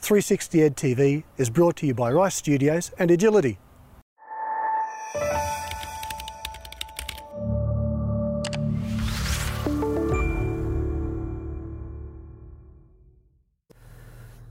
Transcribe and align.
360 0.00 0.62
Ed 0.62 0.76
TV 0.76 1.24
is 1.36 1.50
brought 1.50 1.76
to 1.76 1.86
you 1.86 1.94
by 1.94 2.10
Rice 2.10 2.34
Studios 2.34 2.90
and 2.98 3.10
Agility. 3.10 3.58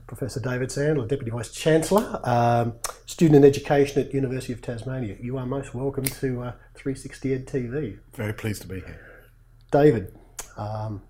Professor 0.06 0.40
David 0.40 0.70
Sadler, 0.70 1.06
Deputy 1.06 1.30
Vice 1.30 1.50
Chancellor, 1.50 2.20
um, 2.24 2.74
Student 3.06 3.36
in 3.36 3.44
Education 3.44 4.02
at 4.02 4.14
University 4.14 4.52
of 4.52 4.62
Tasmania. 4.62 5.16
You 5.20 5.36
are 5.38 5.46
most 5.46 5.74
welcome 5.74 6.04
to 6.04 6.42
uh, 6.42 6.52
360 6.74 7.34
Ed 7.34 7.46
TV. 7.46 7.98
Very 8.14 8.32
pleased 8.32 8.62
to 8.62 8.68
be 8.68 8.76
here. 8.76 9.00
David, 9.72 10.14
um, 10.56 11.02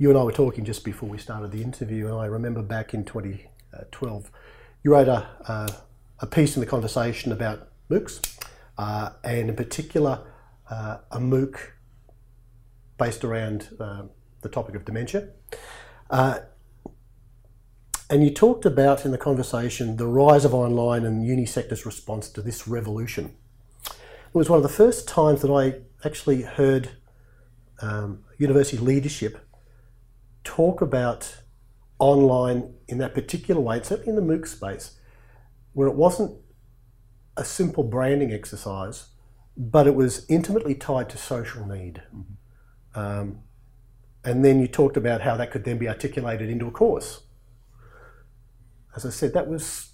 you 0.00 0.08
and 0.08 0.18
I 0.18 0.22
were 0.22 0.32
talking 0.32 0.64
just 0.64 0.82
before 0.82 1.10
we 1.10 1.18
started 1.18 1.50
the 1.50 1.60
interview, 1.62 2.06
and 2.06 2.14
I 2.14 2.24
remember 2.24 2.62
back 2.62 2.94
in 2.94 3.04
2012, 3.04 4.30
you 4.82 4.92
wrote 4.92 5.08
a, 5.08 5.28
a, 5.46 5.74
a 6.20 6.26
piece 6.26 6.56
in 6.56 6.60
the 6.60 6.66
conversation 6.66 7.32
about 7.32 7.68
MOOCs, 7.90 8.38
uh, 8.78 9.10
and 9.22 9.50
in 9.50 9.56
particular, 9.56 10.26
uh, 10.70 10.96
a 11.10 11.18
MOOC 11.18 11.58
based 12.96 13.24
around 13.24 13.76
uh, 13.78 14.04
the 14.40 14.48
topic 14.48 14.74
of 14.74 14.86
dementia. 14.86 15.28
Uh, 16.08 16.38
and 18.08 18.24
you 18.24 18.30
talked 18.30 18.64
about 18.64 19.04
in 19.04 19.10
the 19.10 19.18
conversation 19.18 19.98
the 19.98 20.06
rise 20.06 20.46
of 20.46 20.54
online 20.54 21.04
and 21.04 21.26
uni 21.26 21.44
sector's 21.44 21.84
response 21.84 22.30
to 22.30 22.40
this 22.40 22.66
revolution. 22.66 23.36
It 23.84 24.32
was 24.32 24.48
one 24.48 24.56
of 24.56 24.62
the 24.62 24.70
first 24.70 25.06
times 25.06 25.42
that 25.42 25.50
I 25.50 25.82
actually 26.08 26.40
heard 26.40 26.88
um, 27.82 28.24
university 28.38 28.78
leadership 28.78 29.46
talk 30.56 30.80
about 30.80 31.42
online 31.98 32.74
in 32.88 32.98
that 32.98 33.14
particular 33.14 33.60
way, 33.60 33.80
certainly 33.82 34.08
in 34.08 34.16
the 34.16 34.22
MOOC 34.22 34.46
space, 34.46 34.98
where 35.72 35.88
it 35.88 35.94
wasn't 35.94 36.36
a 37.36 37.44
simple 37.44 37.84
branding 37.84 38.32
exercise, 38.32 39.08
but 39.56 39.86
it 39.86 39.94
was 39.94 40.26
intimately 40.28 40.74
tied 40.74 41.08
to 41.10 41.18
social 41.18 41.66
need. 41.66 42.02
Mm-hmm. 42.14 43.00
Um, 43.00 43.40
and 44.24 44.44
then 44.44 44.60
you 44.60 44.66
talked 44.66 44.96
about 44.96 45.20
how 45.22 45.36
that 45.36 45.50
could 45.50 45.64
then 45.64 45.78
be 45.78 45.88
articulated 45.88 46.50
into 46.50 46.66
a 46.66 46.70
course 46.70 47.22
as 48.96 49.06
I 49.06 49.10
said, 49.10 49.32
that 49.34 49.48
was 49.48 49.90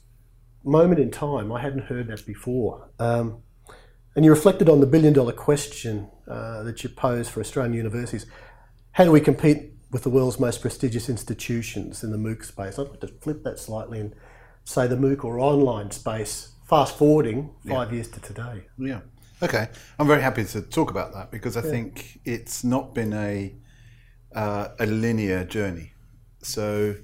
moment 0.64 1.00
in 1.00 1.10
time. 1.10 1.52
I 1.52 1.60
hadn't 1.60 1.84
heard 1.84 2.08
that 2.08 2.26
before. 2.26 2.90
Um, 2.98 3.42
and 4.14 4.24
you 4.24 4.30
reflected 4.30 4.68
on 4.68 4.80
the 4.80 4.86
billion 4.86 5.12
dollar 5.12 5.32
question 5.32 6.10
uh, 6.26 6.62
that 6.62 6.82
you 6.82 6.88
posed 6.88 7.30
for 7.30 7.40
Australian 7.40 7.74
universities. 7.74 8.26
How 8.92 9.04
do 9.04 9.12
we 9.12 9.20
compete 9.20 9.72
with 9.96 10.02
the 10.02 10.10
world's 10.10 10.38
most 10.38 10.60
prestigious 10.60 11.08
institutions 11.08 12.04
in 12.04 12.10
the 12.12 12.18
MOOC 12.18 12.44
space? 12.44 12.78
I'd 12.78 12.88
like 12.88 13.00
to 13.00 13.08
flip 13.08 13.42
that 13.44 13.58
slightly 13.58 13.98
and 13.98 14.14
say 14.62 14.86
the 14.86 14.94
MOOC 14.94 15.24
or 15.24 15.40
online 15.40 15.90
space, 15.90 16.50
fast 16.66 16.98
forwarding 16.98 17.54
five 17.66 17.88
yeah. 17.88 17.94
years 17.94 18.08
to 18.08 18.20
today. 18.20 18.66
Yeah. 18.76 19.00
Okay. 19.42 19.68
I'm 19.98 20.06
very 20.06 20.20
happy 20.20 20.44
to 20.44 20.60
talk 20.60 20.90
about 20.90 21.14
that 21.14 21.30
because 21.30 21.56
I 21.56 21.64
yeah. 21.64 21.70
think 21.70 22.20
it's 22.26 22.62
not 22.62 22.94
been 22.94 23.14
a, 23.14 23.54
uh, 24.34 24.68
a 24.78 24.84
linear 24.84 25.44
journey. 25.44 25.94
So, 26.42 26.96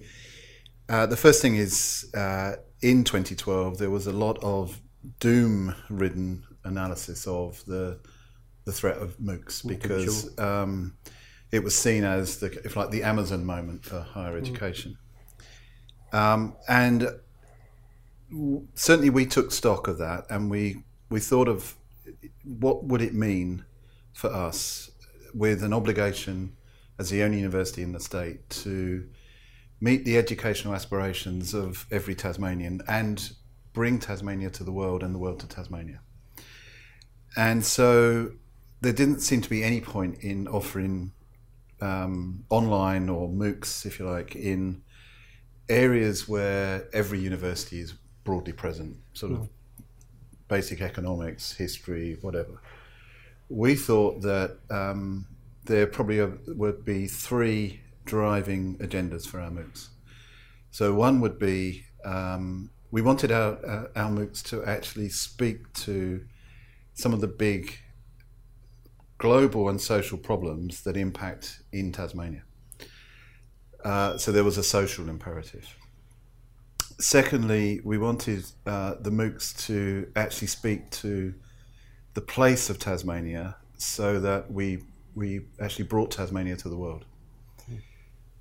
uh, 0.91 1.07
the 1.07 1.17
first 1.17 1.41
thing 1.41 1.57
is 1.57 2.11
uh, 2.15 2.57
in 2.83 3.05
2012 3.05 3.79
there 3.79 3.89
was 3.89 4.07
a 4.07 4.13
lot 4.13 4.37
of 4.43 4.79
doom-ridden 5.19 6.45
analysis 6.65 7.27
of 7.27 7.65
the 7.65 7.99
the 8.65 8.73
threat 8.73 8.99
of 8.99 9.17
MOOCs 9.19 9.67
because 9.67 10.39
um, 10.39 10.95
it 11.53 11.63
was 11.63 11.77
seen 11.77 12.03
as 12.03 12.39
the 12.39 12.47
if 12.65 12.77
like 12.77 12.91
the 12.91 13.03
Amazon 13.03 13.45
moment 13.45 13.85
for 13.85 14.01
higher 14.01 14.33
mm. 14.33 14.41
education, 14.41 14.97
mm. 16.13 16.19
um, 16.19 16.57
and 16.69 17.09
certainly 18.75 19.11
we 19.11 19.27
took 19.27 19.53
stock 19.53 19.87
of 19.87 19.99
that 19.99 20.25
and 20.31 20.51
we 20.51 20.83
we 21.11 21.21
thought 21.21 21.49
of 21.49 21.77
what 22.43 22.85
would 22.85 23.03
it 23.03 23.15
mean 23.15 23.65
for 24.13 24.33
us 24.33 24.91
with 25.35 25.63
an 25.63 25.73
obligation 25.73 26.57
as 26.99 27.11
the 27.11 27.23
only 27.23 27.39
university 27.39 27.83
in 27.83 27.93
the 27.93 28.01
state 28.01 28.49
to 28.51 29.07
meet 29.81 30.05
the 30.05 30.17
educational 30.17 30.75
aspirations 30.75 31.55
of 31.55 31.87
every 31.91 32.15
Tasmanian 32.15 32.81
and 32.89 33.33
bring 33.73 33.99
Tasmania 33.99 34.51
to 34.51 34.65
the 34.65 34.73
world 34.73 35.03
and 35.03 35.15
the 35.15 35.19
world 35.19 35.41
to 35.41 35.49
Tasmania. 35.49 36.01
And 37.37 37.65
so 37.65 38.33
there 38.81 38.93
didn't 38.93 39.21
seem 39.21 39.41
to 39.41 39.51
be 39.51 39.65
any 39.65 39.81
point 39.81 40.19
in 40.21 40.47
offering 40.47 41.13
um, 41.83 42.45
online 42.49 43.09
or 43.09 43.29
MOOCs, 43.29 43.85
if 43.85 43.99
you 43.99 44.09
like, 44.09 44.37
in 44.37 44.83
areas 45.69 46.29
where 46.29 46.89
every 46.93 47.19
university 47.19 47.81
is 47.81 47.95
broadly 48.25 48.53
present, 48.53 48.97
sort 49.15 49.33
of 49.33 49.49
basic 50.49 50.81
economics, 50.81 51.53
history, 51.53 52.19
whatever. 52.21 52.61
We 53.49 53.75
thought 53.75 54.23
that 54.23 54.59
um, 54.71 55.27
there 55.65 55.87
probably 55.87 56.25
would 56.47 56.85
be 56.85 57.09
three 57.09 57.81
driving 58.05 58.77
agendas 58.79 59.27
for 59.27 59.41
our 59.41 59.51
MOOCs. 59.51 59.89
So 60.71 60.95
one 60.95 61.21
would 61.21 61.39
be 61.39 61.85
um, 62.05 62.71
we 62.93 63.03
wanted 63.03 63.33
our, 63.33 63.59
uh, 63.67 63.87
our 63.97 64.11
MOOCs 64.11 64.43
to 64.51 64.65
actually 64.65 65.09
speak 65.09 65.73
to 65.73 66.25
some 66.95 67.13
of 67.13 67.21
the 67.21 67.29
big 67.29 67.79
global 69.23 69.69
and 69.69 69.81
social 69.81 70.19
problems 70.19 70.83
that 70.83 70.97
impact 70.97 71.63
in 71.71 71.93
Tasmania. 71.93 72.43
Uh, 73.85 74.19
so 74.19 74.33
there 74.33 74.43
was 74.43 74.59
a 74.59 74.65
social 74.65 75.09
imperative. 75.09 75.77
Secondly, 76.99 77.81
we 77.85 77.99
wanted 77.99 78.45
uh, 78.67 78.95
the 79.01 79.11
MOOCs 79.11 79.65
to 79.67 80.11
actually 80.17 80.49
speak 80.49 80.91
to 80.91 81.33
the 82.15 82.21
place 82.21 82.69
of 82.69 82.81
Tasmania 82.81 83.55
so 83.79 84.19
that 84.19 84.51
we, 84.51 84.83
we 85.15 85.43
actually 85.61 85.85
brought 85.85 86.11
Tasmania 86.11 86.57
to 86.57 86.69
the 86.69 86.77
world. 86.77 87.05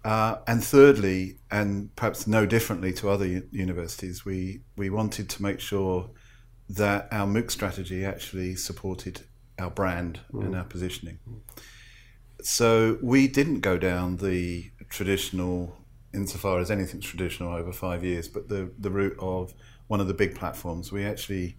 Uh, 0.03 0.37
and 0.47 0.63
thirdly, 0.63 1.37
and 1.51 1.95
perhaps 1.95 2.25
no 2.25 2.47
differently 2.47 2.91
to 2.91 3.07
other 3.07 3.27
u- 3.27 3.47
universities, 3.51 4.25
we, 4.25 4.61
we 4.77 4.89
wanted 4.89 5.29
to 5.29 5.43
make 5.43 5.59
sure 5.59 6.09
that 6.69 7.07
our 7.11 7.27
MOOC 7.27 7.51
strategy 7.51 8.03
actually 8.03 8.55
supported 8.55 9.21
our 9.61 9.69
brand 9.69 10.19
mm. 10.33 10.45
and 10.45 10.55
our 10.55 10.63
positioning. 10.63 11.19
So 12.41 12.97
we 13.01 13.27
didn't 13.27 13.59
go 13.61 13.77
down 13.77 14.17
the 14.17 14.71
traditional, 14.89 15.77
insofar 16.13 16.59
as 16.59 16.71
anything's 16.71 17.05
traditional 17.05 17.53
over 17.53 17.71
five 17.71 18.03
years, 18.03 18.27
but 18.27 18.49
the, 18.49 18.71
the 18.79 18.89
route 18.89 19.17
of 19.19 19.53
one 19.87 20.01
of 20.01 20.07
the 20.07 20.13
big 20.13 20.35
platforms. 20.35 20.91
We 20.91 21.05
actually 21.05 21.57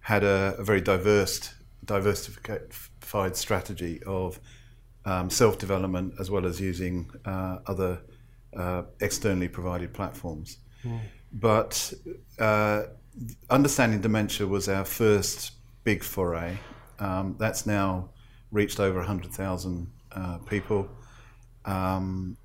had 0.00 0.24
a, 0.24 0.56
a 0.58 0.64
very 0.64 0.80
diverse, 0.80 1.54
diversified 1.84 3.36
strategy 3.36 4.02
of 4.06 4.40
um, 5.04 5.30
self 5.30 5.58
development 5.58 6.14
as 6.18 6.30
well 6.30 6.46
as 6.46 6.60
using 6.60 7.10
uh, 7.24 7.58
other 7.66 8.00
uh, 8.56 8.82
externally 9.00 9.48
provided 9.48 9.92
platforms. 9.92 10.58
Mm. 10.84 11.00
But 11.32 11.92
uh, 12.38 12.84
understanding 13.50 14.00
dementia 14.00 14.46
was 14.46 14.68
our 14.68 14.84
first 14.84 15.52
big 15.84 16.02
foray. 16.02 16.56
Um, 16.98 17.36
that's 17.38 17.66
now 17.66 18.10
reached 18.50 18.80
over 18.80 18.98
100,000 18.98 19.90
uh, 20.12 20.38
people. 20.38 20.88
Um, 21.64 22.36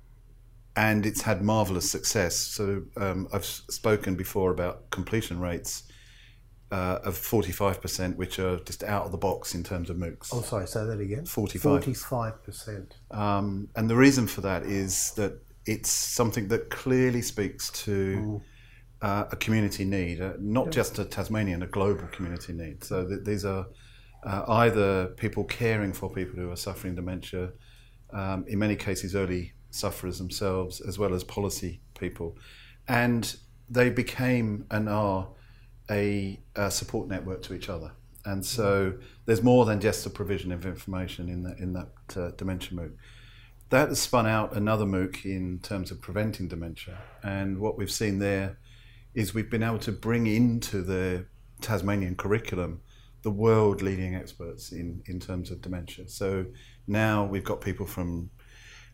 and 0.76 1.04
it's 1.04 1.22
had 1.22 1.42
marvelous 1.42 1.90
success. 1.90 2.36
So 2.36 2.82
um, 2.96 3.28
I've 3.32 3.44
spoken 3.44 4.14
before 4.14 4.50
about 4.50 4.90
completion 4.90 5.40
rates 5.40 5.84
uh, 6.70 7.00
of 7.04 7.14
45%, 7.14 8.16
which 8.16 8.38
are 8.38 8.58
just 8.60 8.84
out 8.84 9.04
of 9.04 9.12
the 9.12 9.18
box 9.18 9.54
in 9.54 9.64
terms 9.64 9.90
of 9.90 9.96
MOOCs. 9.96 10.28
Oh, 10.32 10.40
sorry, 10.42 10.66
say 10.66 10.84
that 10.84 11.00
again. 11.00 11.26
45. 11.26 11.84
45%. 11.84 12.92
Um, 13.10 13.68
and 13.76 13.90
the 13.90 13.96
reason 13.96 14.26
for 14.26 14.40
that 14.42 14.62
is 14.64 15.12
that 15.12 15.40
it's 15.66 15.90
something 15.90 16.48
that 16.48 16.70
clearly 16.70 17.22
speaks 17.22 17.70
to 17.70 18.40
uh, 19.02 19.24
a 19.30 19.36
community 19.36 19.84
need, 19.84 20.20
uh, 20.20 20.34
not 20.38 20.70
just 20.70 20.98
a 20.98 21.04
Tasmanian, 21.04 21.62
a 21.62 21.66
global 21.66 22.06
community 22.08 22.52
need. 22.52 22.84
So 22.84 23.06
th- 23.06 23.24
these 23.24 23.44
are 23.44 23.66
uh, 24.22 24.44
either 24.48 25.06
people 25.06 25.44
caring 25.44 25.92
for 25.92 26.10
people 26.10 26.38
who 26.38 26.50
are 26.50 26.56
suffering 26.56 26.94
dementia, 26.94 27.52
um, 28.12 28.44
in 28.48 28.58
many 28.58 28.76
cases, 28.76 29.14
early 29.14 29.52
sufferers 29.70 30.18
themselves, 30.18 30.80
as 30.80 30.98
well 30.98 31.14
as 31.14 31.24
policy 31.24 31.80
people. 31.98 32.36
And 32.88 33.34
they 33.68 33.88
became 33.90 34.66
and 34.70 34.88
are 34.88 35.28
a, 35.90 36.40
a, 36.56 36.70
support 36.70 37.08
network 37.08 37.42
to 37.42 37.54
each 37.54 37.68
other. 37.68 37.92
And 38.24 38.44
so 38.44 38.94
there's 39.24 39.42
more 39.42 39.64
than 39.64 39.80
just 39.80 40.04
the 40.04 40.10
provision 40.10 40.52
of 40.52 40.66
information 40.66 41.28
in 41.28 41.42
that, 41.44 41.58
in 41.58 41.72
that 41.72 42.16
uh, 42.16 42.30
dementia 42.36 42.76
MOOC. 42.76 42.92
That 43.70 43.88
has 43.88 44.00
spun 44.00 44.26
out 44.26 44.54
another 44.54 44.84
MOOC 44.84 45.24
in 45.24 45.60
terms 45.60 45.90
of 45.90 46.00
preventing 46.00 46.48
dementia. 46.48 46.98
And 47.22 47.58
what 47.58 47.78
we've 47.78 47.90
seen 47.90 48.18
there 48.18 48.58
is 49.14 49.32
we've 49.32 49.50
been 49.50 49.62
able 49.62 49.78
to 49.78 49.92
bring 49.92 50.26
into 50.26 50.82
the 50.82 51.26
Tasmanian 51.60 52.16
curriculum 52.16 52.82
the 53.22 53.30
world 53.30 53.82
leading 53.82 54.14
experts 54.14 54.72
in, 54.72 55.02
in 55.06 55.20
terms 55.20 55.50
of 55.50 55.60
dementia. 55.60 56.08
So 56.08 56.46
now 56.86 57.24
we've 57.24 57.44
got 57.44 57.60
people 57.60 57.86
from 57.86 58.30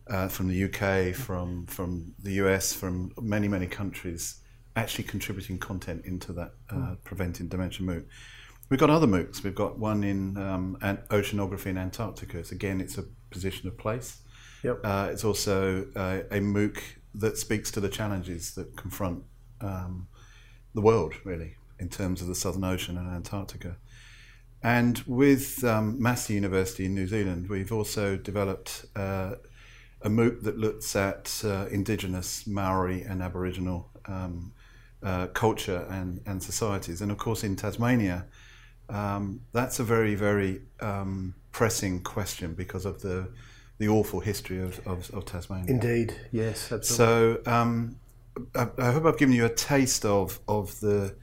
uh, 0.08 0.28
from 0.28 0.46
the 0.46 0.64
UK, 0.64 1.14
from 1.14 1.66
from 1.66 2.14
the 2.22 2.32
US, 2.34 2.72
from 2.72 3.12
many 3.20 3.48
many 3.48 3.66
countries, 3.66 4.40
actually 4.76 5.04
contributing 5.04 5.58
content 5.58 6.04
into 6.04 6.32
that 6.34 6.52
uh, 6.70 6.94
preventing 7.02 7.48
dementia 7.48 7.84
MOOC. 7.86 8.04
We've 8.68 8.80
got 8.80 8.90
other 8.90 9.06
MOOCs. 9.06 9.42
We've 9.44 9.54
got 9.54 9.78
one 9.78 10.02
in 10.02 10.36
um, 10.36 10.76
oceanography 11.10 11.66
in 11.66 11.78
Antarctica. 11.78 12.44
So 12.44 12.54
again, 12.54 12.80
it's 12.80 12.98
a 12.98 13.04
position 13.30 13.68
of 13.68 13.78
place. 13.78 14.22
Yep. 14.64 14.80
Uh, 14.82 15.08
it's 15.12 15.24
also 15.24 15.86
uh, 15.94 16.20
a 16.30 16.40
MOOC 16.40 16.78
that 17.14 17.38
speaks 17.38 17.70
to 17.72 17.80
the 17.80 17.88
challenges 17.88 18.54
that 18.54 18.76
confront 18.76 19.22
um, 19.60 20.08
the 20.74 20.80
world, 20.80 21.14
really, 21.24 21.56
in 21.78 21.88
terms 21.88 22.20
of 22.20 22.26
the 22.26 22.34
Southern 22.34 22.64
Ocean 22.64 22.98
and 22.98 23.08
Antarctica. 23.08 23.76
And 24.66 25.00
with 25.06 25.62
um, 25.62 26.02
Massey 26.02 26.34
University 26.34 26.86
in 26.86 26.94
New 26.96 27.06
Zealand, 27.06 27.48
we've 27.48 27.70
also 27.70 28.16
developed 28.16 28.84
uh, 28.96 29.36
a 30.02 30.08
MOOC 30.08 30.42
that 30.42 30.58
looks 30.58 30.96
at 30.96 31.40
uh, 31.44 31.66
Indigenous, 31.70 32.48
Maori, 32.48 33.02
and 33.02 33.22
Aboriginal 33.22 33.88
um, 34.06 34.52
uh, 35.04 35.28
culture 35.28 35.86
and, 35.88 36.20
and 36.26 36.42
societies. 36.42 37.00
And 37.00 37.12
of 37.12 37.18
course, 37.18 37.44
in 37.44 37.54
Tasmania, 37.54 38.26
um, 38.88 39.40
that's 39.52 39.78
a 39.78 39.84
very, 39.84 40.16
very 40.16 40.62
um, 40.80 41.36
pressing 41.52 42.02
question 42.02 42.54
because 42.54 42.84
of 42.84 43.00
the 43.02 43.28
the 43.78 43.86
awful 43.88 44.18
history 44.18 44.60
of, 44.60 44.84
of, 44.84 45.10
of 45.14 45.26
Tasmania. 45.26 45.70
Indeed, 45.70 46.16
yes. 46.32 46.72
Absolutely. 46.72 47.44
So 47.44 47.52
um, 47.52 47.96
I, 48.54 48.68
I, 48.78 48.90
hope 48.90 49.04
I've 49.04 49.18
given 49.18 49.34
you 49.34 49.44
a 49.44 49.54
taste 49.54 50.04
of 50.04 50.40
of 50.48 50.80
the 50.80 51.14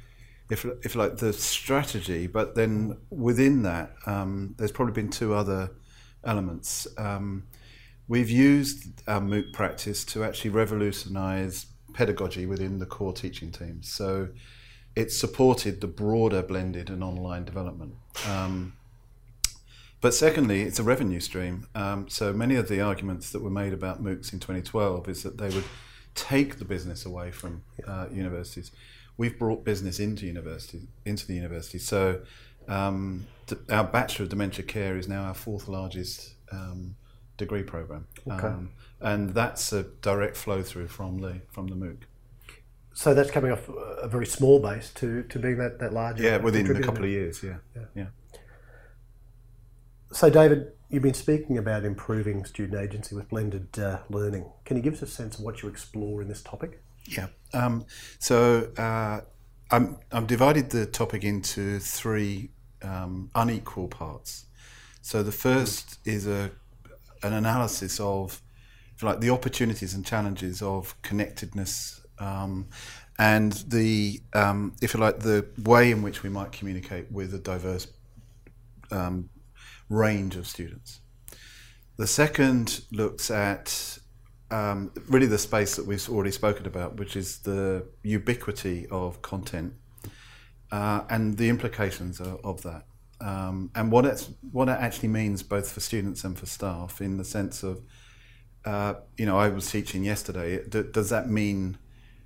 if 0.53 0.65
if 0.83 0.95
like 0.95 1.17
the 1.17 1.33
strategy, 1.33 2.27
but 2.27 2.55
then 2.55 2.97
within 3.09 3.63
that, 3.63 3.93
um, 4.05 4.55
there's 4.57 4.71
probably 4.71 4.93
been 4.93 5.09
two 5.09 5.33
other 5.33 5.71
elements. 6.23 6.87
Um, 6.97 7.43
we've 8.07 8.29
used 8.29 9.01
our 9.07 9.19
MOOC 9.19 9.51
practice 9.51 10.05
to 10.05 10.23
actually 10.23 10.51
revolutionise 10.51 11.65
pedagogy 11.93 12.45
within 12.45 12.79
the 12.79 12.85
core 12.85 13.13
teaching 13.13 13.51
teams. 13.51 13.91
So 13.91 14.29
it 14.95 15.11
supported 15.11 15.81
the 15.81 15.87
broader 15.87 16.43
blended 16.43 16.89
and 16.89 17.03
online 17.03 17.45
development. 17.45 17.95
Um, 18.27 18.73
but 20.01 20.13
secondly, 20.13 20.61
it's 20.61 20.79
a 20.79 20.83
revenue 20.83 21.19
stream. 21.19 21.67
Um, 21.73 22.09
so 22.09 22.33
many 22.33 22.55
of 22.55 22.67
the 22.67 22.81
arguments 22.81 23.31
that 23.31 23.41
were 23.41 23.49
made 23.49 23.73
about 23.73 24.03
MOOCs 24.03 24.33
in 24.33 24.39
2012 24.39 25.07
is 25.07 25.23
that 25.23 25.37
they 25.37 25.49
would 25.49 25.63
take 26.13 26.59
the 26.59 26.65
business 26.65 27.05
away 27.05 27.31
from 27.31 27.63
uh, 27.87 28.07
universities. 28.11 28.71
We've 29.17 29.37
brought 29.37 29.63
business 29.63 29.99
into 29.99 30.25
university, 30.25 30.87
into 31.05 31.27
the 31.27 31.35
university. 31.35 31.77
So 31.77 32.21
um, 32.67 33.27
our 33.69 33.83
Bachelor 33.83 34.23
of 34.23 34.29
Dementia 34.29 34.65
Care 34.65 34.97
is 34.97 35.07
now 35.07 35.23
our 35.23 35.33
fourth 35.33 35.67
largest 35.67 36.35
um, 36.51 36.95
degree 37.37 37.63
program, 37.63 38.07
okay. 38.29 38.47
Um, 38.47 38.71
and 39.01 39.31
that's 39.31 39.73
a 39.73 39.83
direct 39.83 40.37
flow 40.37 40.61
through 40.61 40.87
from 40.87 41.19
the 41.19 41.41
from 41.51 41.67
the 41.67 41.75
MOOC. 41.75 42.03
So 42.93 43.13
that's 43.13 43.31
coming 43.31 43.51
off 43.51 43.67
a 43.69 44.07
very 44.07 44.27
small 44.27 44.59
base 44.59 44.91
to, 44.95 45.23
to 45.23 45.39
being 45.39 45.57
that, 45.57 45.79
that 45.79 45.93
large. 45.93 46.21
Yeah, 46.21 46.37
within 46.37 46.69
a 46.75 46.79
couple 46.79 47.03
of 47.03 47.09
years, 47.09 47.41
yeah. 47.43 47.57
Yeah. 47.75 47.85
yeah. 47.95 48.05
So, 50.11 50.29
David, 50.29 50.73
you've 50.89 51.01
been 51.01 51.15
speaking 51.15 51.57
about 51.57 51.85
improving 51.85 52.45
student 52.45 52.79
agency 52.79 53.15
with 53.15 53.29
blended 53.29 53.79
uh, 53.79 53.99
learning. 54.09 54.45
Can 54.63 54.77
you 54.77 54.83
give 54.83 54.93
us 54.93 55.01
a 55.01 55.07
sense 55.07 55.39
of 55.39 55.43
what 55.43 55.63
you 55.63 55.69
explore 55.69 56.21
in 56.21 56.27
this 56.27 56.43
topic? 56.43 56.83
Yeah. 57.05 57.27
Um, 57.53 57.85
so, 58.19 58.71
uh, 58.77 59.21
I'm, 59.71 59.97
I've 60.11 60.27
divided 60.27 60.69
the 60.69 60.85
topic 60.85 61.23
into 61.23 61.79
three 61.79 62.49
um, 62.81 63.29
unequal 63.35 63.87
parts. 63.87 64.45
So, 65.01 65.23
the 65.23 65.31
first 65.31 65.99
is 66.05 66.27
a, 66.27 66.51
an 67.21 67.33
analysis 67.33 67.99
of 67.99 68.41
like 69.01 69.19
the 69.19 69.29
opportunities 69.29 69.93
and 69.93 70.05
challenges 70.05 70.61
of 70.61 70.99
connectedness 71.01 72.01
um, 72.19 72.67
and 73.19 73.51
the, 73.67 74.21
um, 74.33 74.75
if 74.81 74.93
you 74.93 74.99
like, 74.99 75.19
the 75.19 75.45
way 75.63 75.91
in 75.91 76.01
which 76.01 76.23
we 76.23 76.29
might 76.29 76.51
communicate 76.51 77.11
with 77.11 77.33
a 77.33 77.39
diverse 77.39 77.87
um, 78.91 79.29
range 79.89 80.35
of 80.35 80.47
students. 80.47 80.99
The 81.97 82.07
second 82.07 82.81
looks 82.91 83.29
at 83.29 83.99
um, 84.53 84.91
really 85.09 85.25
the 85.25 85.39
space 85.39 85.75
that 85.75 85.85
we've 85.87 86.07
already 86.09 86.31
spoken 86.31 86.67
about, 86.67 86.97
which 86.97 87.15
is 87.15 87.39
the 87.39 87.87
ubiquity 88.03 88.85
of 88.91 89.21
content 89.23 89.73
uh, 90.71 91.01
and 91.09 91.37
the 91.37 91.49
implications 91.49 92.19
of, 92.19 92.39
of 92.43 92.61
that. 92.61 92.83
Um, 93.19 93.71
and 93.73 93.91
what, 93.91 94.05
it's, 94.05 94.29
what 94.51 94.69
it 94.69 94.77
actually 94.79 95.09
means 95.09 95.41
both 95.41 95.71
for 95.71 95.79
students 95.79 96.23
and 96.23 96.37
for 96.37 96.45
staff 96.45 97.01
in 97.01 97.17
the 97.17 97.23
sense 97.23 97.63
of, 97.63 97.81
uh, 98.65 98.95
you 99.17 99.25
know, 99.25 99.39
I 99.39 99.49
was 99.49 99.71
teaching 99.71 100.03
yesterday, 100.03 100.63
does 100.67 101.09
that 101.09 101.29
mean 101.29 101.77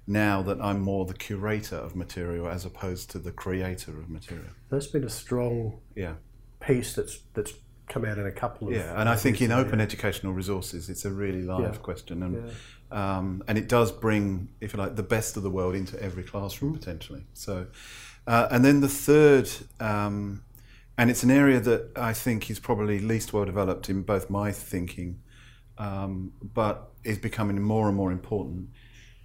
now 0.05 0.41
that 0.41 0.59
I'm 0.61 0.81
more 0.81 1.05
the 1.05 1.13
curator 1.13 1.77
of 1.77 1.95
material 1.95 2.49
as 2.49 2.65
opposed 2.65 3.09
to 3.11 3.19
the 3.19 3.31
creator 3.31 3.91
of 3.91 4.09
material? 4.09 4.51
That's 4.69 4.87
been 4.87 5.05
a 5.05 5.09
strong 5.09 5.79
yeah. 5.95 6.15
piece 6.59 6.93
that's, 6.93 7.19
that's 7.33 7.53
come 7.87 8.05
out 8.05 8.17
in 8.17 8.25
a 8.25 8.31
couple 8.31 8.67
of 8.67 8.73
yeah, 8.73 8.99
and 8.99 9.07
I 9.07 9.15
think 9.15 9.41
in 9.41 9.51
open 9.51 9.79
yeah. 9.79 9.85
educational 9.85 10.33
resources, 10.33 10.89
it's 10.89 11.05
a 11.05 11.11
really 11.11 11.41
live 11.41 11.75
yeah. 11.75 11.79
question, 11.79 12.23
and 12.23 12.51
yeah. 12.91 13.17
um, 13.17 13.43
and 13.47 13.57
it 13.57 13.69
does 13.69 13.91
bring, 13.91 14.49
if 14.59 14.73
you 14.73 14.79
like, 14.79 14.95
the 14.95 15.03
best 15.03 15.37
of 15.37 15.43
the 15.43 15.49
world 15.49 15.75
into 15.75 16.01
every 16.01 16.23
classroom 16.23 16.73
potentially. 16.73 17.25
So, 17.33 17.67
uh, 18.25 18.47
and 18.51 18.63
then 18.63 18.81
the 18.81 18.89
third, 18.89 19.49
um, 19.79 20.43
and 20.97 21.09
it's 21.09 21.23
an 21.23 21.31
area 21.31 21.59
that 21.61 21.97
I 21.97 22.13
think 22.13 22.49
is 22.49 22.59
probably 22.59 22.99
least 22.99 23.33
well 23.33 23.45
developed 23.45 23.89
in 23.89 24.01
both 24.01 24.29
my 24.29 24.51
thinking, 24.51 25.21
um, 25.77 26.33
but 26.41 26.91
is 27.03 27.17
becoming 27.17 27.61
more 27.61 27.87
and 27.87 27.95
more 27.95 28.11
important. 28.11 28.69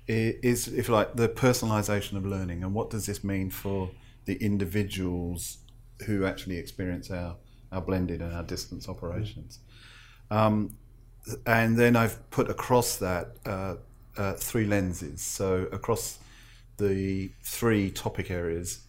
Is 0.06 0.68
if 0.68 0.88
you 0.88 0.94
like 0.94 1.16
the 1.16 1.28
personalisation 1.28 2.16
of 2.16 2.26
learning, 2.26 2.62
and 2.62 2.74
what 2.74 2.90
does 2.90 3.06
this 3.06 3.24
mean 3.24 3.50
for 3.50 3.90
the 4.24 4.34
individuals 4.34 5.58
who 6.06 6.24
actually 6.24 6.58
experience 6.58 7.10
our 7.10 7.36
our 7.72 7.80
blended 7.80 8.20
and 8.20 8.32
our 8.34 8.42
distance 8.42 8.88
operations. 8.88 9.58
Um, 10.30 10.76
and 11.46 11.76
then 11.76 11.96
I've 11.96 12.30
put 12.30 12.50
across 12.50 12.96
that 12.96 13.36
uh, 13.46 13.76
uh, 14.16 14.34
three 14.34 14.66
lenses. 14.66 15.22
So 15.22 15.68
across 15.72 16.18
the 16.78 17.30
three 17.42 17.90
topic 17.90 18.30
areas, 18.30 18.80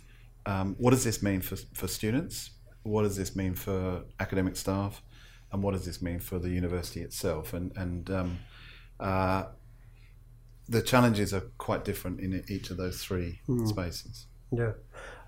um, 0.45 0.75
what 0.77 0.91
does 0.91 1.03
this 1.03 1.21
mean 1.23 1.41
for, 1.41 1.55
for 1.73 1.87
students? 1.87 2.51
What 2.83 3.03
does 3.03 3.15
this 3.15 3.35
mean 3.35 3.55
for 3.55 4.03
academic 4.19 4.55
staff? 4.55 5.01
And 5.51 5.61
what 5.61 5.73
does 5.73 5.85
this 5.85 6.01
mean 6.01 6.19
for 6.19 6.39
the 6.39 6.49
university 6.49 7.01
itself? 7.01 7.53
And, 7.53 7.71
and 7.77 8.09
um, 8.09 8.39
uh, 8.99 9.45
the 10.67 10.81
challenges 10.81 11.33
are 11.33 11.43
quite 11.57 11.85
different 11.85 12.19
in 12.19 12.43
each 12.47 12.71
of 12.71 12.77
those 12.77 13.03
three 13.03 13.39
mm. 13.47 13.67
spaces. 13.67 14.25
Yeah, 14.51 14.71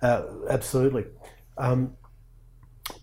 uh, 0.01 0.23
absolutely. 0.49 1.05
Um, 1.57 1.95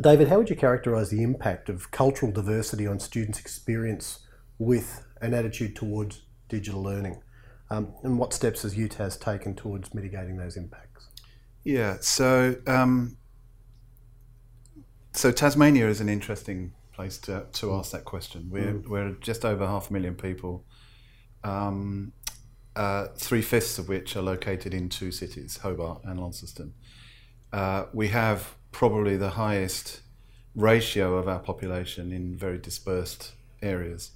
David, 0.01 0.29
how 0.29 0.39
would 0.39 0.51
you 0.51 0.57
characterise 0.57 1.11
the 1.11 1.23
impact 1.23 1.69
of 1.69 1.91
cultural 1.91 2.33
diversity 2.33 2.87
on 2.87 2.99
students' 2.99 3.39
experience 3.39 4.21
with 4.59 5.05
an 5.21 5.35
attitude 5.35 5.77
towards 5.77 6.23
digital 6.49 6.83
learning? 6.83 7.23
Um, 7.71 7.95
and 8.03 8.19
what 8.19 8.33
steps 8.33 8.63
has 8.63 8.75
UTAS 8.75 9.19
taken 9.19 9.55
towards 9.55 9.95
mitigating 9.95 10.37
those 10.37 10.57
impacts? 10.57 11.09
Yeah, 11.65 11.97
so 12.01 12.57
um, 12.67 13.17
so 15.13 15.31
Tasmania 15.31 15.89
is 15.89 16.01
an 16.01 16.09
interesting 16.09 16.73
place 16.93 17.19
to, 17.19 17.47
to 17.53 17.75
ask 17.75 17.93
that 17.93 18.05
question. 18.05 18.49
We're, 18.51 18.75
mm. 18.75 18.89
we're 18.89 19.13
just 19.21 19.45
over 19.45 19.67
half 19.67 19.91
a 19.91 19.93
million 19.93 20.15
people, 20.15 20.65
um, 21.45 22.13
uh, 22.77 23.09
three 23.17 23.43
fifths 23.43 23.79
of 23.79 23.89
which 23.89 24.17
are 24.17 24.23
located 24.23 24.73
in 24.75 24.89
two 24.89 25.13
cities, 25.13 25.59
Hobart 25.59 26.03
and 26.05 26.19
Launceston. 26.19 26.75
Uh, 27.53 27.85
we 27.93 28.09
have 28.09 28.55
probably 28.73 29.17
the 29.17 29.31
highest 29.31 30.01
ratio 30.55 31.17
of 31.17 31.29
our 31.29 31.39
population 31.39 32.13
in 32.13 32.37
very 32.37 32.59
dispersed 32.59 33.33
areas. 33.63 34.11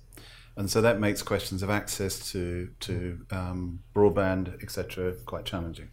And 0.56 0.70
so 0.70 0.80
that 0.80 0.98
makes 0.98 1.22
questions 1.22 1.62
of 1.62 1.70
access 1.70 2.32
to, 2.32 2.70
to 2.80 3.20
um, 3.30 3.80
broadband, 3.94 4.62
etc., 4.62 5.12
quite 5.26 5.44
challenging. 5.44 5.90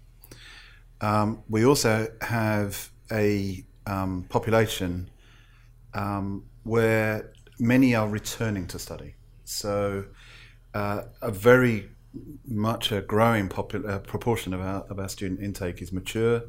Um, 1.01 1.43
we 1.50 1.65
also 1.65 2.08
have 2.22 2.89
a 3.12 3.65
um, 3.86 4.25
population 4.29 5.10
um, 5.93 6.46
where 6.63 7.34
many 7.60 7.93
are 7.93 8.08
returning 8.08 8.67
to 8.67 8.79
study. 8.79 9.15
So 9.43 10.05
uh, 10.74 11.03
a 11.22 11.29
very 11.32 11.89
much 12.48 12.91
a 12.93 13.01
growing 13.01 13.50
popul- 13.50 13.88
uh, 13.88 14.00
proportion 14.00 14.53
of 14.53 14.62
our, 14.62 14.82
of 14.89 14.98
our 14.98 15.10
student 15.10 15.41
intake 15.41 15.82
is 15.82 15.91
mature 15.91 16.43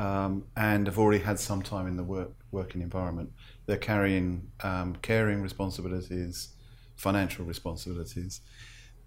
um, 0.00 0.44
and 0.56 0.86
have 0.86 0.98
already 0.98 1.22
had 1.22 1.38
some 1.38 1.60
time 1.60 1.86
in 1.86 1.96
the 1.96 2.02
work, 2.02 2.32
working 2.50 2.80
environment. 2.80 3.30
They're 3.66 3.76
carrying 3.76 4.50
um, 4.62 4.96
caring 5.02 5.42
responsibilities, 5.42 6.48
financial 6.96 7.44
responsibilities. 7.44 8.40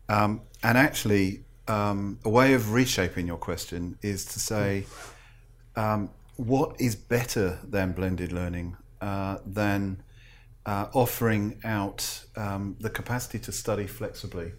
Um, 0.08 0.42
and 0.62 0.78
actually, 0.78 1.46
um, 1.68 2.20
a 2.24 2.30
way 2.30 2.54
of 2.54 2.74
reshaping 2.74 3.26
your 3.26 3.38
question 3.38 3.98
is 4.04 4.24
to 4.26 4.40
say, 4.40 4.86
um, 5.76 6.12
what 6.36 6.80
is 6.80 6.96
better 6.96 7.60
than 7.64 7.94
blended 7.94 8.32
learning 8.32 8.78
uh, 9.02 9.38
than 9.46 10.04
uh, 10.68 10.88
offering 10.94 11.60
out 11.64 12.24
um, 12.36 12.76
the 12.80 12.90
capacity 12.90 13.40
to 13.40 13.52
study 13.52 13.88
flexibly 13.88 14.52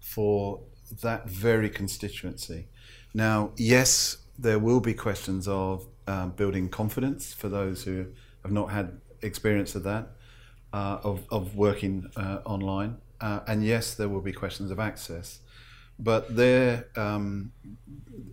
for 0.00 0.60
that 1.02 1.28
very 1.28 1.68
constituency. 1.68 2.68
Now, 3.12 3.52
yes, 3.56 4.18
there 4.38 4.58
will 4.58 4.80
be 4.80 4.94
questions 4.94 5.46
of 5.48 5.86
um, 6.06 6.30
building 6.30 6.68
confidence 6.68 7.32
for 7.32 7.48
those 7.48 7.84
who 7.84 8.06
have 8.42 8.52
not 8.52 8.70
had 8.70 9.00
experience 9.22 9.74
of 9.74 9.82
that, 9.84 10.08
uh, 10.72 10.98
of, 11.02 11.24
of 11.30 11.56
working 11.56 12.10
uh, 12.16 12.38
online. 12.44 12.98
Uh, 13.20 13.40
and 13.46 13.64
yes, 13.64 13.94
there 13.94 14.08
will 14.08 14.20
be 14.20 14.32
questions 14.32 14.70
of 14.70 14.78
access. 14.78 15.40
But 15.98 16.34
they're, 16.34 16.86
um, 16.96 17.52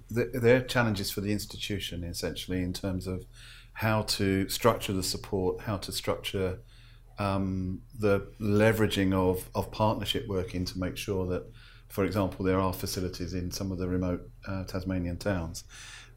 they're 0.10 0.62
challenges 0.62 1.12
for 1.12 1.22
the 1.22 1.32
institution, 1.32 2.04
essentially, 2.04 2.64
in 2.64 2.74
terms 2.74 3.06
of 3.06 3.26
how 3.74 4.02
to 4.04 4.50
structure 4.50 4.94
the 4.94 5.04
support, 5.04 5.62
how 5.62 5.78
to 5.78 5.92
structure 5.92 6.60
um, 7.20 7.82
the 7.98 8.28
leveraging 8.40 9.14
of, 9.14 9.48
of 9.54 9.72
partnership 9.72 10.28
working 10.28 10.66
to 10.66 10.80
make 10.80 10.98
sure 10.98 11.28
that, 11.28 11.44
for 11.92 12.06
example, 12.06 12.46
there 12.46 12.60
are 12.60 12.72
facilities 12.72 13.34
in 13.34 13.52
some 13.52 13.72
of 13.72 13.78
the 13.78 13.88
remote 13.88 14.22
uh, 14.48 14.64
Tasmanian 14.64 15.18
towns. 15.18 15.66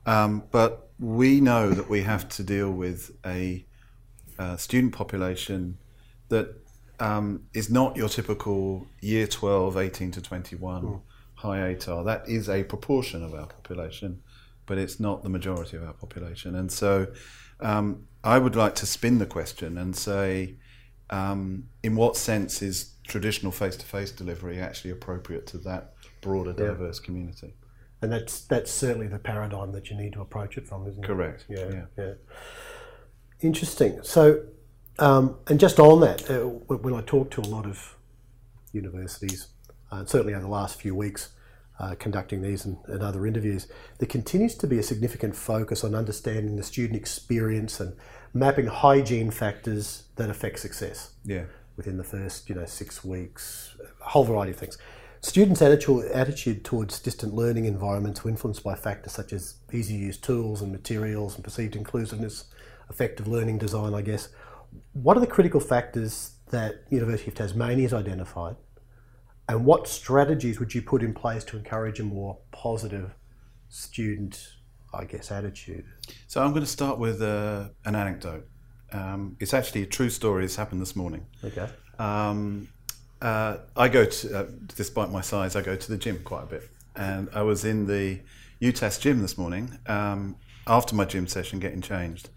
Um, 0.06 0.44
but 0.52 0.90
we 0.98 1.40
know 1.40 1.70
that 1.70 1.90
we 1.90 2.02
have 2.02 2.28
to 2.30 2.44
deal 2.44 2.70
with 2.70 3.10
a, 3.26 3.66
a 4.38 4.56
student 4.56 4.94
population 4.94 5.78
that 6.28 6.54
um, 7.00 7.42
is 7.54 7.70
not 7.70 7.96
your 7.96 8.08
typical 8.08 8.86
year 9.00 9.26
12, 9.26 9.76
18 9.76 10.10
to 10.12 10.22
21 10.22 10.82
mm. 10.82 11.00
high 11.34 11.74
ATAR. 11.74 12.04
That 12.04 12.28
is 12.28 12.48
a 12.48 12.62
proportion 12.64 13.24
of 13.24 13.34
our 13.34 13.46
population, 13.46 14.22
but 14.66 14.78
it's 14.78 15.00
not 15.00 15.24
the 15.24 15.28
majority 15.28 15.76
of 15.76 15.82
our 15.82 15.92
population. 15.92 16.54
And 16.54 16.70
so 16.70 17.08
um, 17.60 18.06
I 18.22 18.38
would 18.38 18.54
like 18.54 18.76
to 18.76 18.86
spin 18.86 19.18
the 19.18 19.26
question 19.26 19.76
and 19.76 19.96
say, 19.96 20.56
um, 21.10 21.64
in 21.82 21.96
what 21.96 22.16
sense 22.16 22.62
is 22.62 22.93
traditional 23.06 23.52
face-to-face 23.52 24.12
delivery 24.12 24.60
actually 24.60 24.90
appropriate 24.90 25.46
to 25.48 25.58
that 25.58 25.94
broader, 26.20 26.52
diverse 26.52 27.00
yeah. 27.00 27.06
community? 27.06 27.54
And 28.02 28.12
that's 28.12 28.40
that's 28.42 28.70
certainly 28.70 29.06
the 29.06 29.18
paradigm 29.18 29.72
that 29.72 29.88
you 29.88 29.96
need 29.96 30.12
to 30.14 30.20
approach 30.20 30.58
it 30.58 30.66
from, 30.66 30.86
isn't 30.86 31.02
Correct. 31.02 31.46
it? 31.48 31.56
Correct. 31.56 31.72
Yeah, 31.72 31.82
yeah. 31.98 32.04
yeah. 32.04 32.14
Interesting. 33.40 34.00
So, 34.02 34.44
um, 34.98 35.36
and 35.48 35.58
just 35.58 35.78
on 35.78 36.00
that, 36.00 36.30
uh, 36.30 36.40
when 36.44 36.94
I 36.94 37.00
talk 37.02 37.30
to 37.32 37.40
a 37.40 37.48
lot 37.48 37.66
of 37.66 37.96
universities, 38.72 39.48
uh, 39.90 40.04
certainly 40.04 40.34
over 40.34 40.42
the 40.42 40.50
last 40.50 40.80
few 40.80 40.94
weeks, 40.94 41.30
uh, 41.78 41.94
conducting 41.98 42.42
these 42.42 42.64
and, 42.64 42.78
and, 42.86 43.02
other 43.02 43.26
interviews, 43.26 43.66
there 43.98 44.08
continues 44.08 44.54
to 44.54 44.66
be 44.66 44.78
a 44.78 44.82
significant 44.82 45.34
focus 45.34 45.82
on 45.82 45.94
understanding 45.94 46.56
the 46.56 46.62
student 46.62 46.96
experience 46.96 47.80
and 47.80 47.96
mapping 48.32 48.66
hygiene 48.66 49.30
factors 49.30 50.04
that 50.16 50.30
affect 50.30 50.58
success. 50.58 51.12
Yeah. 51.24 51.44
Within 51.76 51.96
the 51.96 52.04
first, 52.04 52.48
you 52.48 52.54
know, 52.54 52.66
six 52.66 53.04
weeks, 53.04 53.76
a 54.00 54.08
whole 54.10 54.24
variety 54.24 54.52
of 54.52 54.58
things. 54.58 54.78
Students' 55.24 55.62
attitude, 55.62 56.64
towards 56.64 57.00
distant 57.00 57.34
learning 57.34 57.64
environments 57.64 58.22
were 58.22 58.30
influenced 58.30 58.62
by 58.62 58.74
factors 58.74 59.12
such 59.12 59.32
as 59.32 59.54
easy 59.72 59.94
use 59.94 60.18
tools 60.18 60.60
and 60.60 60.70
materials 60.70 61.34
and 61.34 61.42
perceived 61.42 61.74
inclusiveness, 61.74 62.44
effective 62.90 63.26
learning 63.26 63.56
design, 63.56 63.94
I 63.94 64.02
guess. 64.02 64.28
What 64.92 65.16
are 65.16 65.20
the 65.20 65.26
critical 65.26 65.60
factors 65.60 66.32
that 66.50 66.84
University 66.90 67.30
of 67.30 67.36
Tasmania 67.36 67.84
has 67.84 67.94
identified 67.94 68.56
and 69.48 69.64
what 69.64 69.88
strategies 69.88 70.60
would 70.60 70.74
you 70.74 70.82
put 70.82 71.02
in 71.02 71.14
place 71.14 71.42
to 71.44 71.56
encourage 71.56 72.00
a 72.00 72.04
more 72.04 72.38
positive 72.52 73.14
student, 73.68 74.46
I 74.92 75.06
guess, 75.06 75.30
attitude? 75.30 75.86
So 76.26 76.42
I'm 76.42 76.50
going 76.50 76.64
to 76.64 76.70
start 76.70 76.98
with 76.98 77.22
uh, 77.22 77.68
an 77.84 77.94
anecdote. 77.94 78.46
Um, 78.94 79.36
it's 79.40 79.52
actually 79.52 79.82
a 79.82 79.86
true 79.86 80.08
story. 80.08 80.44
It's 80.44 80.56
happened 80.56 80.80
this 80.80 80.94
morning. 80.94 81.26
Okay. 81.42 81.68
Um, 81.98 82.68
uh, 83.20 83.56
I 83.76 83.88
go 83.88 84.04
to, 84.04 84.38
uh, 84.38 84.46
despite 84.76 85.10
my 85.10 85.20
size, 85.20 85.56
I 85.56 85.62
go 85.62 85.76
to 85.76 85.88
the 85.90 85.98
gym 85.98 86.20
quite 86.24 86.44
a 86.44 86.46
bit. 86.46 86.70
And 86.94 87.28
I 87.34 87.42
was 87.42 87.64
in 87.64 87.86
the 87.86 88.20
UTAS 88.62 89.00
gym 89.00 89.20
this 89.20 89.36
morning 89.36 89.78
um, 89.86 90.36
after 90.66 90.94
my 90.94 91.04
gym 91.04 91.26
session 91.26 91.58
getting 91.58 91.80
changed. 91.80 92.30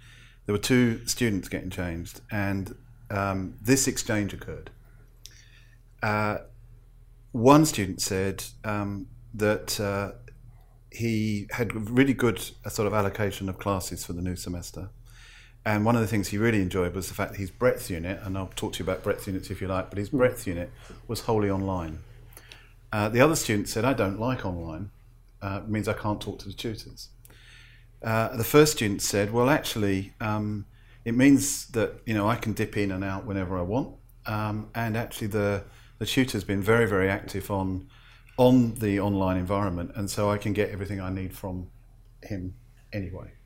There 0.45 0.53
were 0.53 0.59
two 0.59 1.05
students 1.05 1.49
getting 1.49 1.69
changed, 1.69 2.21
and 2.31 2.73
um, 3.09 3.55
this 3.61 3.87
exchange 3.87 4.33
occurred. 4.33 4.71
Uh, 6.01 6.37
one 7.33 7.65
student 7.65 8.01
said 8.01 8.43
um, 8.63 9.07
that 9.33 9.79
uh, 9.79 10.13
he 10.89 11.47
had 11.51 11.89
really 11.91 12.13
good 12.13 12.41
uh, 12.65 12.69
sort 12.69 12.87
of 12.87 12.93
allocation 12.93 13.49
of 13.49 13.59
classes 13.59 14.05
for 14.05 14.13
the 14.13 14.21
new 14.21 14.35
semester. 14.35 14.89
And 15.67 15.83
one 15.83 15.95
of 15.97 16.01
the 16.01 16.07
things 16.07 16.29
he 16.29 16.37
really 16.37 16.61
enjoyed 16.61 16.95
was 16.95 17.09
the 17.09 17.13
fact 17.13 17.33
that 17.33 17.39
his 17.39 17.51
breadth 17.51 17.89
unit, 17.89 18.21
and 18.23 18.37
I'll 18.37 18.49
talk 18.55 18.71
to 18.73 18.79
you 18.79 18.89
about 18.89 19.03
breadth 19.03 19.27
units 19.27 19.49
if 19.49 19.59
you 19.59 19.67
like, 19.67 19.89
but 19.89 19.97
his 19.99 20.11
breadth 20.11 20.47
unit 20.47 20.71
was 21.09 21.19
wholly 21.19 21.49
online. 21.49 21.99
Uh, 22.93 23.09
the 23.09 23.19
other 23.19 23.35
student 23.35 23.67
said, 23.67 23.83
I 23.83 23.91
don't 23.91 24.17
like 24.17 24.45
online. 24.45 24.91
Uh, 25.41 25.59
it 25.61 25.69
means 25.69 25.89
I 25.89 25.93
can't 25.93 26.21
talk 26.21 26.39
to 26.39 26.47
the 26.47 26.53
tutors. 26.53 27.09
Uh, 28.01 28.37
the 28.37 28.45
first 28.45 28.77
student 28.77 29.01
said, 29.01 29.33
well, 29.33 29.49
actually, 29.49 30.13
um, 30.21 30.67
it 31.03 31.15
means 31.15 31.67
that 31.71 31.95
you 32.05 32.13
know 32.13 32.29
I 32.29 32.37
can 32.37 32.53
dip 32.53 32.77
in 32.77 32.89
and 32.89 33.03
out 33.03 33.25
whenever 33.25 33.57
I 33.57 33.63
want, 33.63 33.93
um, 34.25 34.69
and 34.73 34.95
actually 34.95 35.27
the 35.27 35.65
the 35.99 36.05
tutor's 36.05 36.45
been 36.45 36.61
very, 36.61 36.85
very 36.85 37.09
active 37.09 37.51
on 37.51 37.89
on 38.37 38.75
the 38.75 39.01
online 39.01 39.35
environment, 39.35 39.91
and 39.95 40.09
so 40.09 40.31
I 40.31 40.37
can 40.37 40.53
get 40.53 40.69
everything 40.69 41.01
I 41.01 41.09
need 41.09 41.33
from 41.35 41.69
him 42.23 42.55
anyway. 42.93 43.36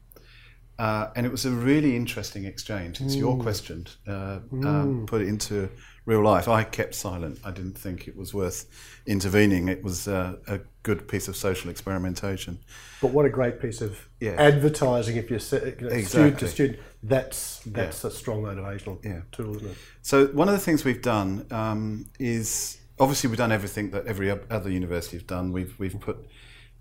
Uh, 0.81 1.11
and 1.15 1.27
it 1.27 1.31
was 1.31 1.45
a 1.45 1.51
really 1.51 1.95
interesting 1.95 2.43
exchange. 2.45 2.99
It's 3.01 3.15
mm. 3.15 3.19
your 3.19 3.37
question. 3.37 3.85
Uh, 4.07 4.39
mm. 4.51 4.65
um, 4.65 5.05
put 5.05 5.21
it 5.21 5.27
into 5.27 5.69
real 6.07 6.23
life. 6.23 6.47
I 6.47 6.63
kept 6.63 6.95
silent. 6.95 7.39
I 7.43 7.51
didn't 7.51 7.77
think 7.77 8.07
it 8.07 8.17
was 8.17 8.33
worth 8.33 8.65
intervening. 9.05 9.67
It 9.67 9.83
was 9.83 10.07
uh, 10.07 10.37
a 10.47 10.59
good 10.81 11.07
piece 11.07 11.27
of 11.27 11.35
social 11.35 11.69
experimentation. 11.69 12.57
But 12.99 13.11
what 13.11 13.27
a 13.27 13.29
great 13.29 13.61
piece 13.61 13.81
of 13.81 14.09
yeah. 14.19 14.31
advertising 14.31 15.17
if 15.17 15.29
you're 15.29 15.39
you 15.39 15.75
know, 15.81 15.87
exactly. 15.89 16.01
student 16.01 16.39
to 16.39 16.47
student. 16.47 16.79
That's 17.03 17.59
that's 17.59 18.03
yeah. 18.03 18.09
a 18.09 18.11
strong 18.11 18.41
motivational 18.41 19.05
yeah. 19.05 19.21
tool, 19.31 19.57
isn't 19.57 19.69
it? 19.69 19.77
So 20.01 20.29
one 20.29 20.47
of 20.47 20.55
the 20.55 20.59
things 20.59 20.83
we've 20.83 21.03
done 21.03 21.45
um, 21.51 22.07
is 22.17 22.79
obviously 22.99 23.27
we've 23.29 23.37
done 23.37 23.51
everything 23.51 23.91
that 23.91 24.07
every 24.07 24.31
other 24.31 24.71
university 24.71 25.17
has 25.17 25.23
done. 25.23 25.51
We've 25.51 25.77
we've 25.77 25.99
put 25.99 26.25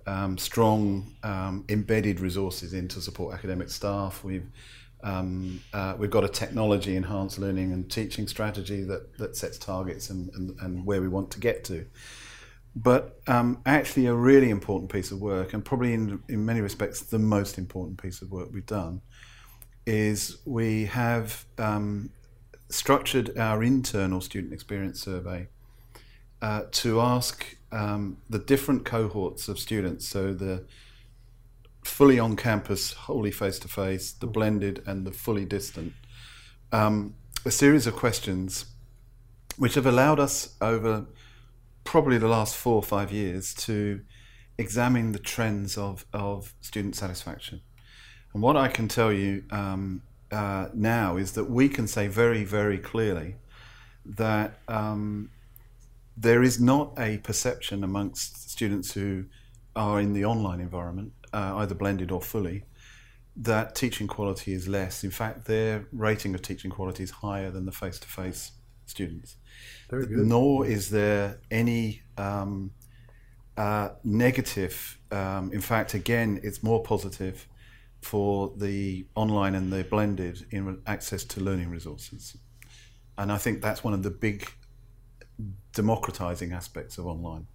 um, 0.07 0.39
strong 0.39 1.15
um, 1.23 1.65
embedded 1.69 2.21
resources 2.21 2.73
in 2.73 2.89
to 2.89 3.01
support 3.01 3.35
academic 3.35 3.71
staff. 3.71 4.25
We've 4.25 4.51
um, 5.03 5.61
uh, 5.73 5.95
we've 5.99 6.11
got 6.11 6.25
a 6.25 6.29
technology 6.29 6.95
enhanced 6.95 7.39
learning 7.39 7.73
and 7.73 7.91
teaching 7.91 8.29
strategy 8.29 8.83
that, 8.85 9.17
that 9.17 9.35
sets 9.35 9.57
targets 9.57 10.11
and, 10.11 10.31
and, 10.35 10.59
and 10.61 10.85
where 10.85 11.01
we 11.01 11.09
want 11.09 11.31
to 11.31 11.41
get 11.41 11.65
to. 11.65 11.87
But 12.77 13.19
um, 13.27 13.63
actually, 13.67 14.07
a 14.07 14.15
really 14.15 14.51
important 14.51 14.93
piece 14.93 15.11
of 15.11 15.21
work, 15.21 15.55
and 15.55 15.65
probably 15.65 15.93
in, 15.93 16.23
in 16.29 16.45
many 16.45 16.61
respects 16.61 17.01
the 17.01 17.19
most 17.19 17.59
important 17.59 18.01
piece 18.01 18.23
of 18.23 18.31
work 18.31 18.49
we've 18.53 18.67
done, 18.67 19.01
is 19.87 20.39
we 20.45 20.85
have 20.85 21.45
um, 21.59 22.11
structured 22.69 23.37
our 23.39 23.65
internal 23.65 24.21
student 24.21 24.53
experience 24.53 25.01
survey 25.01 25.49
uh, 26.43 26.63
to 26.71 27.01
ask 27.01 27.57
um, 27.73 28.19
the 28.29 28.39
different 28.39 28.85
cohorts 28.85 29.49
of 29.49 29.59
students, 29.59 30.07
so 30.09 30.33
the 30.33 30.65
fully 31.85 32.19
on 32.19 32.37
campus, 32.37 32.93
wholly 32.93 33.31
face 33.31 33.59
to 33.61 33.69
face, 33.69 34.13
the 34.13 34.27
blended, 34.27 34.83
and 34.87 35.07
the 35.07 35.13
fully 35.13 35.45
distant, 35.45 35.93
um, 36.73 37.15
a 37.45 37.51
series 37.51 37.87
of 37.87 37.95
questions 37.95 38.67
which 39.57 39.75
have 39.75 39.87
allowed 39.87 40.21
us 40.21 40.57
over 40.61 41.07
probably 41.85 42.19
the 42.19 42.29
last 42.29 42.55
four 42.55 42.77
or 42.77 42.83
five 42.83 43.13
years 43.13 43.55
to 43.55 44.01
examine 44.59 45.13
the 45.13 45.19
trends 45.19 45.79
of, 45.79 46.05
of 46.13 46.55
student 46.61 46.95
satisfaction. 46.95 47.61
And 48.33 48.43
what 48.43 48.57
I 48.57 48.69
can 48.69 48.89
tell 48.89 49.13
you 49.13 49.45
um, 49.51 50.03
uh, 50.31 50.69
now 50.75 51.17
is 51.17 51.33
that 51.33 51.51
we 51.51 51.69
can 51.69 51.87
say 51.87 52.07
very, 52.07 52.45
very 52.45 52.79
clearly 52.79 53.37
that 54.05 54.59
um, 54.69 55.31
there 56.17 56.43
is 56.43 56.61
not 56.61 56.93
a 56.99 57.19
perception 57.19 57.85
amongst 57.85 58.51
students 58.51 58.93
who 58.93 59.27
are 59.77 60.01
in 60.01 60.13
the 60.13 60.25
online 60.25 60.61
environment, 60.61 61.13
uh, 61.33 61.55
either 61.57 61.75
blended 61.75 62.11
or 62.11 62.21
fully, 62.21 62.65
that 63.37 63.75
teaching 63.75 64.07
quality 64.07 64.53
is 64.53 64.69
less. 64.69 65.05
In 65.05 65.11
fact, 65.11 65.47
their 65.47 65.87
rating 65.93 66.35
of 66.35 66.43
teaching 66.43 66.71
quality 66.71 67.03
is 67.03 67.11
higher 67.11 67.51
than 67.51 67.65
the 67.65 67.73
face 67.73 67.99
to 68.01 68.09
face 68.09 68.53
students. 68.87 69.37
Very 69.89 70.07
good. 70.07 70.27
Nor 70.27 70.67
is 70.67 70.91
there 70.91 71.41
any 71.51 72.03
um, 72.19 72.73
uh, 73.57 73.91
negative. 74.05 74.99
Um, 75.11 75.53
in 75.53 75.61
fact, 75.61 75.95
again, 75.95 76.41
it's 76.43 76.63
more 76.63 76.83
positive 76.83 77.47
for 78.03 78.53
the 78.57 79.07
online 79.15 79.55
and 79.55 79.73
the 79.73 79.85
blended 79.85 80.47
in 80.51 80.81
access 80.87 81.25
to 81.25 81.41
learning 81.41 81.71
resources. 81.71 82.37
And 83.19 83.31
I 83.31 83.37
think 83.37 83.61
that's 83.61 83.85
one 83.85 83.93
of 83.93 84.03
the 84.03 84.11
big 84.11 84.49
democratizing 85.73 86.53
aspects 86.53 86.99
of 86.99 87.07
online. 87.07 87.47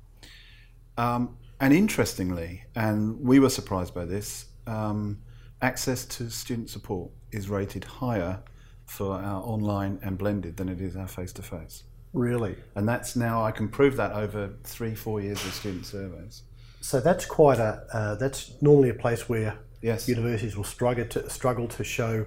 Um, 0.97 1.37
and 1.59 1.73
interestingly, 1.73 2.63
and 2.75 3.19
we 3.19 3.39
were 3.39 3.49
surprised 3.49 3.93
by 3.93 4.05
this, 4.05 4.45
um, 4.67 5.21
access 5.61 6.05
to 6.05 6.29
student 6.29 6.69
support 6.69 7.11
is 7.31 7.49
rated 7.49 7.83
higher 7.83 8.41
for 8.85 9.15
our 9.15 9.41
online 9.43 9.99
and 10.03 10.17
blended 10.17 10.57
than 10.57 10.69
it 10.69 10.79
is 10.79 10.95
our 10.95 11.07
face 11.07 11.33
to 11.33 11.41
face. 11.41 11.83
Really? 12.13 12.55
And 12.75 12.87
that's 12.87 13.15
now, 13.15 13.43
I 13.43 13.51
can 13.51 13.67
prove 13.67 13.97
that 13.97 14.11
over 14.13 14.53
three, 14.63 14.95
four 14.95 15.19
years 15.21 15.43
of 15.45 15.53
student 15.53 15.85
surveys. 15.85 16.43
So 16.81 16.99
that's 16.99 17.25
quite 17.25 17.59
a, 17.59 17.85
uh, 17.91 18.15
that's 18.15 18.61
normally 18.61 18.89
a 18.89 18.93
place 18.93 19.27
where 19.27 19.57
Yes. 19.81 20.07
universities 20.07 20.55
will 20.55 20.63
struggle 20.63 21.05
to, 21.05 21.29
struggle 21.29 21.67
to 21.67 21.83
show 21.83 22.25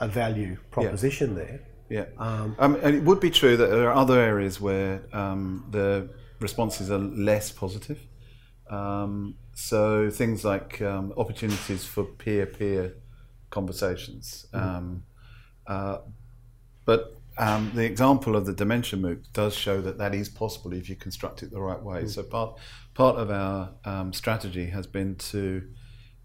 a 0.00 0.08
value 0.08 0.56
proposition 0.70 1.34
there. 1.34 1.60
Yeah. 1.92 2.06
Um, 2.16 2.56
and 2.58 2.94
it 2.94 3.02
would 3.02 3.20
be 3.20 3.30
true 3.30 3.54
that 3.58 3.68
there 3.68 3.90
are 3.90 3.94
other 3.94 4.18
areas 4.18 4.58
where 4.58 5.02
um, 5.12 5.66
the 5.70 6.08
responses 6.40 6.90
are 6.90 6.98
less 6.98 7.52
positive. 7.52 8.00
Um, 8.70 9.34
so 9.52 10.08
things 10.08 10.42
like 10.42 10.80
um, 10.80 11.12
opportunities 11.18 11.84
for 11.84 12.04
peer-peer 12.04 12.94
conversations. 13.50 14.46
Um, 14.54 15.04
uh, 15.66 15.98
but 16.86 17.20
um, 17.36 17.72
the 17.74 17.84
example 17.84 18.36
of 18.36 18.46
the 18.46 18.54
dementia 18.54 18.98
MOOC 18.98 19.24
does 19.34 19.54
show 19.54 19.82
that 19.82 19.98
that 19.98 20.14
is 20.14 20.30
possible 20.30 20.72
if 20.72 20.88
you 20.88 20.96
construct 20.96 21.42
it 21.42 21.50
the 21.50 21.60
right 21.60 21.82
way. 21.82 22.06
So 22.06 22.22
part 22.22 22.58
part 22.94 23.16
of 23.16 23.30
our 23.30 23.74
um, 23.84 24.14
strategy 24.14 24.66
has 24.66 24.86
been 24.86 25.16
to 25.16 25.62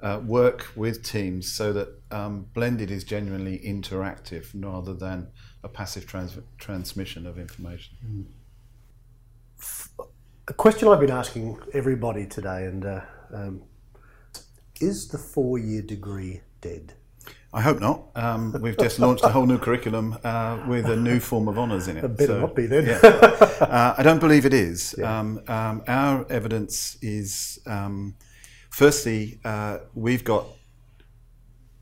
uh, 0.01 0.21
work 0.23 0.67
with 0.75 1.03
teams 1.03 1.51
so 1.51 1.73
that 1.73 1.89
um, 2.11 2.47
blended 2.53 2.91
is 2.91 3.03
genuinely 3.03 3.59
interactive 3.59 4.47
rather 4.53 4.93
than 4.93 5.27
a 5.63 5.69
passive 5.69 6.05
trans- 6.05 6.37
transmission 6.57 7.25
of 7.25 7.37
information. 7.39 8.27
A 10.47 10.53
question 10.53 10.87
I've 10.87 10.99
been 10.99 11.11
asking 11.11 11.59
everybody 11.73 12.25
today, 12.25 12.65
and 12.65 12.85
uh, 12.85 13.01
um, 13.33 13.63
is 14.79 15.07
the 15.07 15.17
four-year 15.17 15.81
degree 15.81 16.41
dead? 16.61 16.93
I 17.53 17.61
hope 17.61 17.79
not. 17.79 18.03
Um, 18.15 18.55
we've 18.61 18.77
just 18.77 18.99
launched 18.99 19.23
a 19.23 19.29
whole 19.29 19.45
new 19.45 19.57
curriculum 19.57 20.17
uh, 20.23 20.63
with 20.67 20.85
a 20.85 20.95
new 20.95 21.19
form 21.19 21.47
of 21.47 21.57
honours 21.57 21.87
in 21.87 21.97
it. 21.97 22.03
It 22.03 22.17
better 22.17 22.39
not 22.39 22.55
be 22.55 22.67
then. 22.67 22.85
yeah. 22.85 22.99
uh, 23.01 23.95
I 23.97 24.03
don't 24.03 24.19
believe 24.19 24.45
it 24.45 24.53
is. 24.53 24.95
Um, 25.07 25.41
um, 25.47 25.83
our 25.87 26.29
evidence 26.29 26.97
is, 27.01 27.59
um, 27.65 28.15
firstly, 28.77 29.39
uh, 29.43 29.79
we've 29.95 30.23
got 30.23 30.45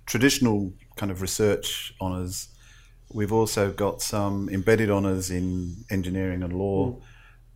traditional 0.05 0.71
kind 0.95 1.11
of 1.11 1.21
research 1.21 1.93
honours. 1.99 2.47
We've 3.13 3.33
also 3.33 3.73
got 3.73 4.01
some 4.01 4.47
embedded 4.47 4.89
honours 4.89 5.29
in 5.29 5.83
engineering 5.91 6.41
and 6.41 6.53
law. 6.53 6.95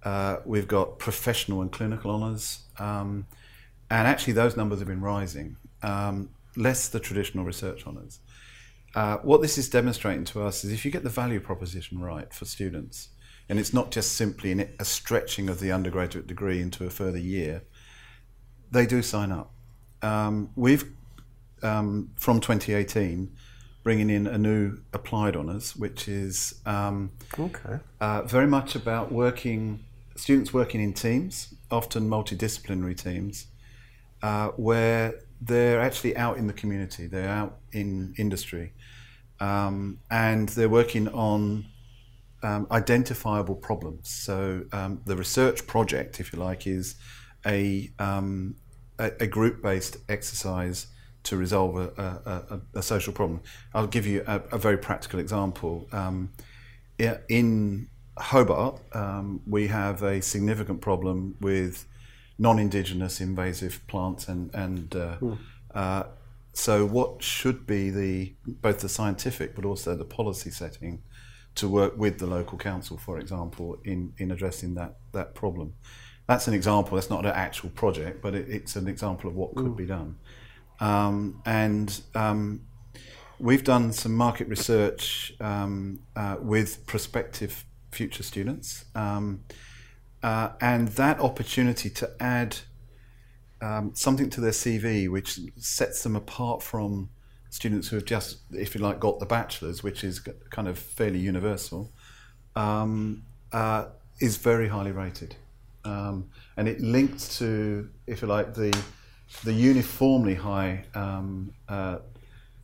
Uh, 0.04 0.38
we've 0.44 0.68
got 0.68 1.00
professional 1.00 1.62
and 1.62 1.72
clinical 1.72 2.12
honours. 2.12 2.66
Um, 2.80 3.28
and 3.90 4.10
actually, 4.10 4.34
those 4.34 4.58
numbers 4.58 4.80
have 4.80 4.90
been 4.90 5.00
rising, 5.00 5.56
um, 5.84 6.32
less 6.58 6.90
the 6.90 7.00
traditional 7.00 7.46
research 7.46 7.88
honours. 7.88 8.20
Uh, 8.94 9.18
what 9.20 9.42
this 9.42 9.58
is 9.58 9.70
demonstrating 9.70 10.26
to 10.26 10.44
us 10.44 10.66
is 10.66 10.74
if 10.74 10.84
you 10.84 10.92
get 10.92 11.04
the 11.04 11.10
value 11.10 11.40
proposition 11.40 12.02
right 12.02 12.34
for 12.34 12.44
students, 12.44 13.08
and 13.48 13.58
it's 13.58 13.74
not 13.74 13.90
just 13.90 14.18
simply 14.18 14.52
an, 14.52 14.70
a 14.80 14.84
stretching 14.84 15.48
of 15.48 15.62
the 15.62 15.72
undergraduate 15.72 16.28
degree 16.28 16.60
into 16.60 16.86
a 16.86 16.90
further 16.90 17.18
year, 17.18 17.64
they 18.72 18.86
do 18.86 19.02
sign 19.02 19.32
up. 19.32 19.52
Um, 20.02 20.50
we've, 20.56 20.86
um, 21.64 22.12
from 22.16 22.40
2018, 22.40 23.32
bringing 23.84 24.10
in 24.10 24.28
a 24.28 24.38
new 24.38 24.78
applied 24.94 25.36
honours, 25.36 25.76
which 25.76 26.08
is 26.08 26.56
um, 26.66 27.12
Okay. 27.38 27.80
uh, 28.02 28.24
very 28.24 28.48
much 28.48 28.76
about 28.76 29.12
working, 29.12 29.84
students 30.16 30.54
working 30.54 30.82
in 30.82 30.94
teams, 30.94 31.54
often 31.72 32.10
multidisciplinary 32.10 32.96
teams, 32.96 33.48
uh, 34.22 34.50
where 34.50 35.16
they're 35.42 35.80
actually 35.80 36.16
out 36.18 36.38
in 36.38 36.48
the 36.48 36.54
community, 36.54 37.08
they're 37.08 37.30
out 37.30 37.60
in 37.72 38.14
industry, 38.18 38.74
um, 39.40 40.00
and 40.12 40.50
they're 40.50 40.70
working 40.70 41.08
on 41.10 41.66
um, 42.44 42.68
identifiable 42.72 43.56
problems. 43.56 44.10
So 44.10 44.64
um, 44.72 45.02
the 45.06 45.16
research 45.16 45.66
project, 45.68 46.20
if 46.20 46.34
you 46.34 46.40
like, 46.40 46.68
is 46.68 46.96
a, 47.46 47.92
um, 48.00 48.56
a, 48.98 49.12
a 49.22 49.28
group-based 49.28 49.98
exercise 50.08 50.88
to 51.24 51.38
resolve 51.38 51.76
a, 51.76 52.62
a, 52.76 52.80
a, 52.80 52.82
social 52.82 53.14
problem. 53.14 53.42
I'll 53.74 53.88
give 53.88 54.08
you 54.08 54.24
a, 54.26 54.42
a 54.52 54.58
very 54.58 54.78
practical 54.78 55.20
example. 55.20 55.88
Um, 55.92 56.32
in 56.98 57.90
Hobart, 58.18 58.80
um, 58.94 59.42
we 59.46 59.68
have 59.68 60.02
a 60.02 60.22
significant 60.22 60.82
problem 60.82 61.36
with 61.42 61.86
non-indigenous 62.38 63.20
invasive 63.20 63.82
plants 63.88 64.30
and 64.30 64.50
and 64.56 64.96
uh, 64.96 65.18
uh, 65.76 66.04
so 66.54 66.86
what 66.86 67.22
should 67.22 67.68
be 67.68 67.90
the 67.90 68.34
both 68.46 68.80
the 68.80 68.88
scientific 68.88 69.56
but 69.56 69.66
also 69.66 69.94
the 69.96 70.06
policy 70.06 70.50
setting 70.50 71.02
to 71.56 71.68
work 71.68 71.98
with 71.98 72.20
the 72.20 72.26
local 72.26 72.58
council, 72.58 72.98
for 72.98 73.20
example, 73.20 73.78
in, 73.84 74.14
in 74.18 74.32
addressing 74.32 74.76
that, 74.76 74.96
that 75.12 75.36
problem. 75.36 75.74
That's 76.30 76.48
an 76.48 76.54
example. 76.54 76.94
That's 76.94 77.10
not 77.10 77.26
an 77.26 77.32
actual 77.32 77.72
project, 77.72 78.22
but 78.22 78.36
it, 78.36 78.48
it's 78.48 78.76
an 78.76 78.88
example 78.88 79.32
of 79.32 79.36
what 79.36 79.56
could 79.56 79.76
be 79.76 79.88
done. 79.88 80.16
Um, 80.80 81.42
and 81.44 82.00
um, 82.14 82.62
we've 83.40 83.64
done 83.64 83.92
some 83.92 84.14
market 84.14 84.48
research 84.48 85.34
um, 85.40 86.02
uh, 86.16 86.36
with 86.40 86.86
prospective 86.86 87.66
future 87.92 88.22
students, 88.22 88.86
um, 88.94 89.44
uh, 90.22 90.50
and 90.62 90.90
that 90.90 91.20
opportunity 91.20 91.90
to 91.90 92.12
add 92.20 92.58
um, 93.60 93.96
something 93.96 94.30
to 94.30 94.40
their 94.40 94.52
CV 94.52 95.10
which 95.10 95.40
sets 95.58 96.04
them 96.04 96.16
apart 96.16 96.62
from 96.62 97.10
students 97.50 97.88
who 97.88 97.96
have 97.96 98.06
just, 98.06 98.42
if 98.52 98.76
you 98.76 98.82
like, 98.82 99.00
got 99.00 99.18
the 99.18 99.26
bachelor's, 99.26 99.82
which 99.82 100.04
is 100.04 100.22
kind 100.52 100.68
of 100.68 100.78
fairly 100.78 101.18
universal, 101.18 101.92
um, 102.56 103.24
uh, 103.52 103.86
is 104.22 104.38
very 104.38 104.68
highly 104.68 104.92
rated. 104.92 105.36
Um, 105.90 106.30
and 106.58 106.68
it 106.68 106.80
links 106.82 107.38
to, 107.40 107.90
if 108.06 108.22
you 108.22 108.28
like, 108.28 108.54
the, 108.54 108.72
the 109.44 109.54
uniformly 109.54 110.36
high 110.36 110.86
um, 110.94 111.54
uh, 111.68 111.98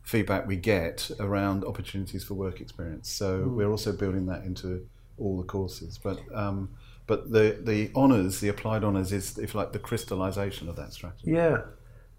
feedback 0.02 0.46
we 0.46 0.56
get 0.56 1.10
around 1.18 1.64
opportunities 1.64 2.22
for 2.24 2.34
work 2.34 2.60
experience. 2.60 3.10
So 3.10 3.28
we're 3.56 3.70
also 3.70 3.92
building 3.92 4.26
that 4.26 4.44
into 4.44 4.86
all 5.18 5.36
the 5.36 5.46
courses. 5.56 5.98
But 5.98 6.18
um, 6.34 6.70
but 7.06 7.30
the 7.30 7.58
the 7.60 7.90
honours, 7.94 8.40
the 8.40 8.48
applied 8.48 8.84
honours, 8.84 9.12
is 9.12 9.38
if 9.38 9.54
you 9.54 9.60
like 9.60 9.72
the 9.72 9.78
crystallisation 9.78 10.68
of 10.68 10.76
that 10.76 10.92
strategy. 10.92 11.32
Yeah. 11.32 11.62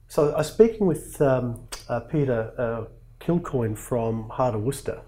So 0.10 0.34
I 0.34 0.38
was 0.38 0.48
speaking 0.48 0.88
with 0.88 1.22
um, 1.22 1.68
uh, 1.90 2.00
Peter 2.02 2.54
uh, 2.58 2.86
Kilcoyne 3.24 3.78
from 3.78 4.30
Heart 4.30 4.56
of 4.56 4.62
Worcester 4.62 5.02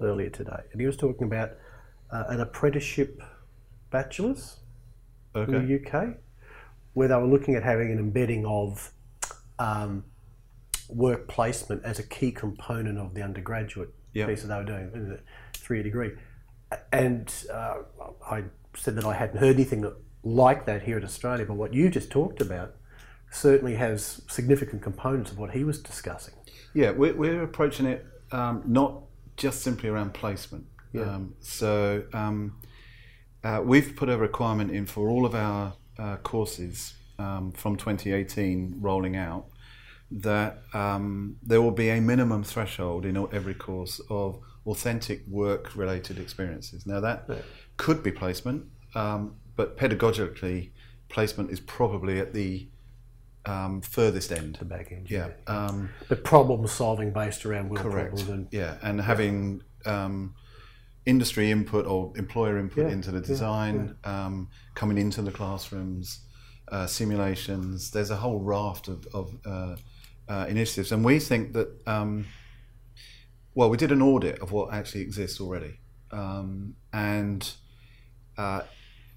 earlier 0.00 0.30
today, 0.30 0.62
and 0.72 0.80
he 0.80 0.86
was 0.86 0.96
talking 0.96 1.26
about 1.26 1.50
uh, 2.10 2.24
an 2.28 2.40
apprenticeship 2.40 3.20
bachelor's 3.90 4.56
in 5.44 5.66
the 5.66 5.80
UK, 5.86 6.16
where 6.94 7.08
they 7.08 7.14
were 7.14 7.26
looking 7.26 7.54
at 7.54 7.62
having 7.62 7.90
an 7.92 7.98
embedding 7.98 8.46
of 8.46 8.90
um, 9.58 10.04
work 10.88 11.28
placement 11.28 11.84
as 11.84 11.98
a 11.98 12.02
key 12.02 12.32
component 12.32 12.98
of 12.98 13.14
the 13.14 13.22
undergraduate 13.22 13.90
Yeah. 14.12 14.26
piece 14.26 14.42
that 14.42 14.48
they 14.48 14.56
were 14.56 14.64
doing 14.64 14.90
in 14.94 15.08
the 15.08 15.20
three-year 15.54 15.84
degree. 15.84 16.12
And 16.92 17.32
uh, 17.52 17.78
I 18.28 18.44
said 18.74 18.96
that 18.96 19.04
I 19.04 19.14
hadn't 19.14 19.38
heard 19.38 19.54
anything 19.56 19.90
like 20.22 20.66
that 20.66 20.82
here 20.82 20.98
in 20.98 21.04
Australia, 21.04 21.44
but 21.46 21.54
what 21.54 21.72
you 21.74 21.88
just 21.90 22.10
talked 22.10 22.40
about 22.40 22.74
certainly 23.30 23.74
has 23.76 24.22
significant 24.28 24.82
components 24.82 25.30
of 25.30 25.38
what 25.38 25.50
he 25.52 25.64
was 25.64 25.80
discussing. 25.80 26.34
Yeah, 26.74 26.90
we're, 26.92 27.14
we're 27.14 27.42
approaching 27.42 27.86
it 27.86 28.06
um, 28.32 28.62
not 28.66 29.02
just 29.36 29.60
simply 29.62 29.88
around 29.88 30.14
placement. 30.14 30.66
Um, 30.98 31.34
so 31.40 32.04
um, 32.14 32.58
uh, 33.46 33.60
we've 33.62 33.94
put 33.94 34.08
a 34.08 34.16
requirement 34.16 34.72
in 34.72 34.84
for 34.86 35.08
all 35.08 35.24
of 35.24 35.34
our 35.34 35.74
uh, 35.98 36.16
courses 36.16 36.94
um, 37.18 37.52
from 37.52 37.76
2018 37.76 38.78
rolling 38.80 39.16
out 39.16 39.46
that 40.10 40.62
um, 40.74 41.36
there 41.42 41.62
will 41.62 41.70
be 41.70 41.88
a 41.88 42.00
minimum 42.00 42.42
threshold 42.42 43.06
in 43.06 43.16
every 43.32 43.54
course 43.54 44.00
of 44.10 44.40
authentic 44.66 45.22
work-related 45.28 46.18
experiences. 46.18 46.86
Now 46.86 46.98
that 47.00 47.28
could 47.76 48.02
be 48.02 48.10
placement, 48.10 48.64
um, 48.96 49.36
but 49.54 49.76
pedagogically, 49.76 50.70
placement 51.08 51.50
is 51.50 51.60
probably 51.60 52.18
at 52.18 52.32
the 52.32 52.66
um, 53.44 53.80
furthest 53.80 54.32
end. 54.32 54.56
The 54.58 54.64
back 54.64 54.90
end, 54.90 55.08
Yeah. 55.08 55.28
Um, 55.46 55.90
But 56.08 56.24
problem 56.24 56.66
solving 56.66 57.12
based 57.12 57.46
around 57.46 57.70
work 57.70 57.82
Correct. 57.82 58.16
problems 58.16 58.28
and 58.28 58.48
Yeah, 58.50 58.76
and 58.82 59.00
having 59.00 59.62
um, 59.84 60.34
industry 61.06 61.50
input 61.50 61.86
or 61.86 62.12
employer 62.16 62.58
input 62.58 62.86
Yeah, 62.86 62.92
into 62.92 63.10
the 63.12 63.20
design, 63.20 63.96
Um, 64.04 64.48
coming 64.74 64.98
into 64.98 65.22
the 65.22 65.30
classrooms, 65.32 66.20
uh, 66.72 66.86
simulations. 66.86 67.90
There's 67.92 68.10
a 68.10 68.16
whole 68.16 68.40
raft 68.40 68.88
of, 68.88 69.06
of 69.14 69.34
uh, 69.46 69.76
uh, 70.28 70.46
initiatives, 70.48 70.92
and 70.92 71.04
we 71.04 71.18
think 71.20 71.52
that. 71.54 71.68
Um, 71.86 72.26
well, 73.54 73.70
we 73.70 73.78
did 73.78 73.90
an 73.90 74.02
audit 74.02 74.40
of 74.40 74.52
what 74.52 74.74
actually 74.74 75.00
exists 75.00 75.40
already, 75.40 75.80
um, 76.10 76.74
and 76.92 77.50
uh, 78.36 78.60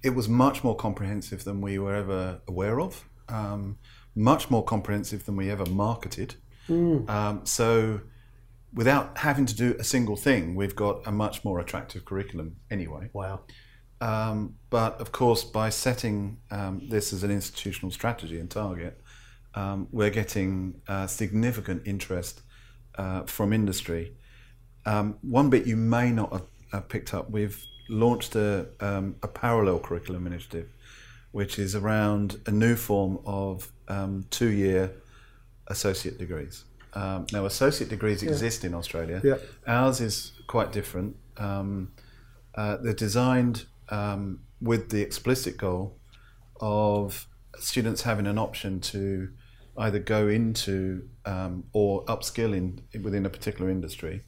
it 0.02 0.14
was 0.14 0.28
much 0.30 0.64
more 0.64 0.74
comprehensive 0.74 1.44
than 1.44 1.60
we 1.60 1.78
were 1.78 1.94
ever 1.94 2.40
aware 2.48 2.80
of. 2.80 3.04
Um, 3.28 3.76
much 4.14 4.50
more 4.50 4.64
comprehensive 4.64 5.24
than 5.26 5.36
we 5.36 5.50
ever 5.50 5.66
marketed. 5.66 6.36
Um, 7.08 7.40
so 7.44 8.00
without 8.72 9.18
having 9.18 9.46
to 9.46 9.54
do 9.54 9.76
a 9.78 9.84
single 9.84 10.16
thing, 10.16 10.54
we've 10.54 10.76
got 10.76 11.06
a 11.06 11.12
much 11.12 11.44
more 11.44 11.58
attractive 11.58 12.04
curriculum 12.04 12.56
anyway. 12.70 13.10
Wow. 13.12 13.40
Um, 14.00 14.56
but 14.70 15.00
of 15.00 15.12
course, 15.12 15.44
by 15.44 15.68
setting 15.70 16.38
um, 16.50 16.88
this 16.88 17.12
as 17.12 17.22
an 17.22 17.30
institutional 17.30 17.90
strategy 17.90 18.38
and 18.38 18.50
target, 18.50 19.00
um, 19.54 19.88
we're 19.90 20.10
getting 20.10 20.80
uh, 20.88 21.06
significant 21.06 21.82
interest 21.86 22.42
uh, 22.96 23.22
from 23.22 23.52
industry. 23.52 24.16
Um, 24.86 25.18
one 25.22 25.50
bit 25.50 25.66
you 25.66 25.76
may 25.76 26.10
not 26.10 26.32
have, 26.32 26.46
have 26.72 26.88
picked 26.88 27.12
up, 27.12 27.30
we've 27.30 27.62
launched 27.88 28.36
a, 28.36 28.68
um, 28.80 29.16
a, 29.22 29.28
parallel 29.28 29.80
curriculum 29.80 30.26
initiative, 30.26 30.68
which 31.32 31.58
is 31.58 31.74
around 31.74 32.40
a 32.46 32.50
new 32.50 32.76
form 32.76 33.18
of 33.26 33.70
um, 33.88 34.24
two 34.30 34.48
year 34.48 34.92
associate 35.66 36.18
degrees. 36.18 36.64
Now, 36.94 37.46
associate 37.46 37.90
degrees 37.90 38.22
yeah. 38.22 38.30
exist 38.30 38.64
in 38.64 38.74
Australia. 38.74 39.20
Yeah. 39.22 39.36
Ours 39.66 40.00
is 40.00 40.32
quite 40.46 40.72
different. 40.72 41.16
Uh, 42.54 42.76
they're 42.82 42.92
designed 42.92 43.66
um, 43.88 44.40
with 44.60 44.90
the 44.90 45.00
explicit 45.00 45.56
goal 45.56 45.98
of 46.60 47.26
students 47.58 48.02
having 48.02 48.26
an 48.26 48.38
option 48.38 48.80
to 48.80 49.30
either 49.78 49.98
go 49.98 50.28
into 50.28 51.08
um, 51.24 51.64
or 51.72 52.04
upskill 52.06 52.54
in 52.54 52.82
within 53.02 53.24
a 53.24 53.30
particular 53.30 53.70
industry, 53.70 54.24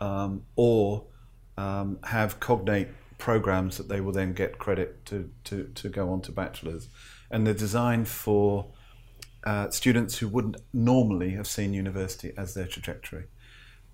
um, 0.00 0.44
or 0.56 1.06
um, 1.56 1.98
have 2.04 2.40
cognate 2.40 2.88
programs 3.18 3.76
that 3.76 3.88
they 3.88 4.00
will 4.00 4.12
then 4.12 4.32
get 4.32 4.58
credit 4.58 5.04
to, 5.04 5.28
to, 5.44 5.64
to 5.74 5.88
go 5.88 6.10
on 6.10 6.22
to 6.22 6.32
bachelors. 6.32 6.88
And 7.30 7.46
they're 7.46 7.52
designed 7.52 8.08
for 8.08 8.72
uh, 9.44 9.70
students 9.70 10.18
who 10.18 10.28
wouldn't 10.28 10.56
normally 10.72 11.30
have 11.30 11.46
seen 11.46 11.72
university 11.74 12.32
as 12.36 12.54
their 12.54 12.66
trajectory. 12.66 13.24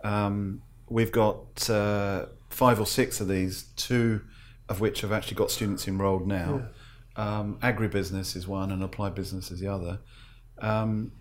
Um, 0.02 0.62
we've 0.88 1.12
got 1.12 1.68
uh, 1.70 2.26
five 2.50 2.80
or 2.80 2.86
six 2.86 3.20
of 3.20 3.28
these, 3.28 3.64
two 3.76 4.22
of 4.68 4.80
which 4.80 5.02
have 5.02 5.12
actually 5.12 5.36
got 5.36 5.50
students 5.50 5.86
enrolled 5.86 6.26
now. 6.26 6.70
Yeah. 7.16 7.38
Um, 7.38 7.58
agribusiness 7.62 8.34
is 8.34 8.48
one, 8.48 8.72
and 8.72 8.82
applied 8.82 9.14
business 9.14 9.50
is 9.50 9.60
the 9.60 9.68
other. 9.68 10.00
Um, 10.58 11.12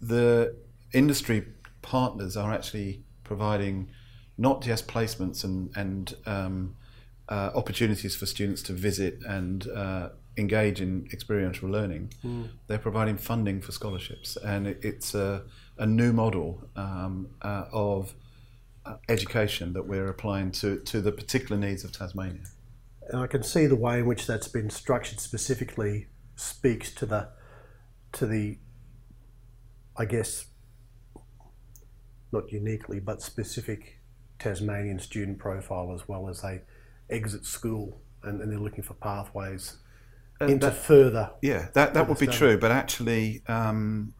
the 0.00 0.56
industry 0.92 1.46
partners 1.82 2.36
are 2.36 2.52
actually 2.52 3.02
providing 3.24 3.90
not 4.38 4.62
just 4.62 4.86
placements 4.86 5.44
and, 5.44 5.70
and 5.76 6.14
um, 6.26 6.76
uh, 7.28 7.50
opportunities 7.54 8.16
for 8.16 8.26
students 8.26 8.62
to 8.62 8.72
visit 8.72 9.18
and 9.26 9.68
uh, 9.68 10.10
engage 10.40 10.80
in 10.80 11.06
experiential 11.12 11.68
learning. 11.68 12.12
Mm. 12.24 12.48
They're 12.66 12.78
providing 12.78 13.16
funding 13.16 13.60
for 13.60 13.72
scholarships, 13.72 14.36
and 14.36 14.66
it, 14.66 14.80
it's 14.82 15.14
a, 15.14 15.42
a, 15.78 15.86
new 15.86 16.12
model 16.12 16.68
um, 16.74 17.28
uh, 17.42 17.66
of 17.72 18.14
uh, 18.84 18.96
education 19.08 19.72
that 19.74 19.86
we're 19.86 20.08
applying 20.08 20.50
to, 20.52 20.78
to 20.80 21.00
the 21.00 21.12
particular 21.12 21.60
needs 21.60 21.84
of 21.84 21.92
Tasmania 21.92 22.42
and 23.10 23.20
I 23.20 23.26
can 23.26 23.42
see 23.42 23.66
the 23.66 23.76
way 23.76 23.98
in 23.98 24.06
which 24.06 24.26
that's 24.26 24.48
been 24.48 24.70
structured 24.70 25.20
specifically 25.20 26.06
speaks 26.36 26.92
to 26.94 27.06
the 27.06 27.28
to 28.12 28.26
the 28.26 28.58
I 29.96 30.04
guess 30.04 30.46
not 32.32 32.50
uniquely 32.52 33.00
but 33.00 33.20
specific 33.20 33.98
Tasmanian 34.38 35.00
student 35.00 35.38
profile 35.38 35.92
as 35.92 36.08
well 36.08 36.28
as 36.28 36.42
they 36.42 36.62
exit 37.10 37.44
school 37.44 38.00
and, 38.22 38.40
and 38.40 38.50
they're 38.50 38.58
looking 38.58 38.84
for 38.84 38.94
pathways 38.94 39.78
into 40.48 40.66
that, 40.66 40.74
further. 40.74 41.30
Yeah, 41.42 41.68
that, 41.74 41.94
that 41.94 42.08
would 42.08 42.18
be 42.18 42.26
true, 42.26 42.58
but 42.58 42.70
actually 42.70 43.42
um, 43.46 44.14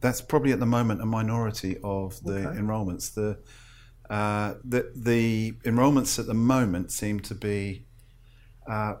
that's 0.00 0.20
probably 0.20 0.52
at 0.52 0.60
the 0.60 0.66
moment 0.66 1.00
a 1.00 1.06
minority 1.06 1.78
of 1.82 2.22
the 2.22 2.48
okay. 2.48 2.58
enrolments. 2.58 3.10
The, 3.10 3.38
uh, 4.08 4.54
the 4.62 4.92
the 4.94 5.54
enrolments 5.64 6.18
at 6.18 6.26
the 6.26 6.34
moment 6.34 6.92
seem 6.92 7.20
to 7.20 7.34
be 7.34 7.86
uh, 8.68 8.96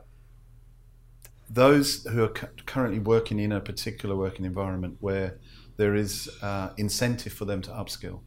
those 1.48 2.04
who 2.04 2.24
are 2.24 2.28
cu- 2.28 2.48
currently 2.64 2.98
working 2.98 3.38
in 3.38 3.52
a 3.52 3.60
particular 3.60 4.16
working 4.16 4.46
environment 4.46 4.96
where 5.00 5.38
there 5.76 5.94
is 5.94 6.30
uh, 6.40 6.70
incentive 6.78 7.32
for 7.32 7.44
them 7.44 7.60
to 7.62 7.70
upskill, 7.70 8.20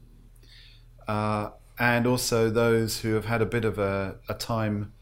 uh, 1.08 1.50
and 1.80 2.06
also 2.06 2.50
those 2.50 3.00
who 3.00 3.16
have 3.16 3.26
had 3.26 3.42
a 3.42 3.46
bit 3.46 3.66
of 3.66 3.80
a, 3.80 4.18
a 4.30 4.36
time 4.36 4.94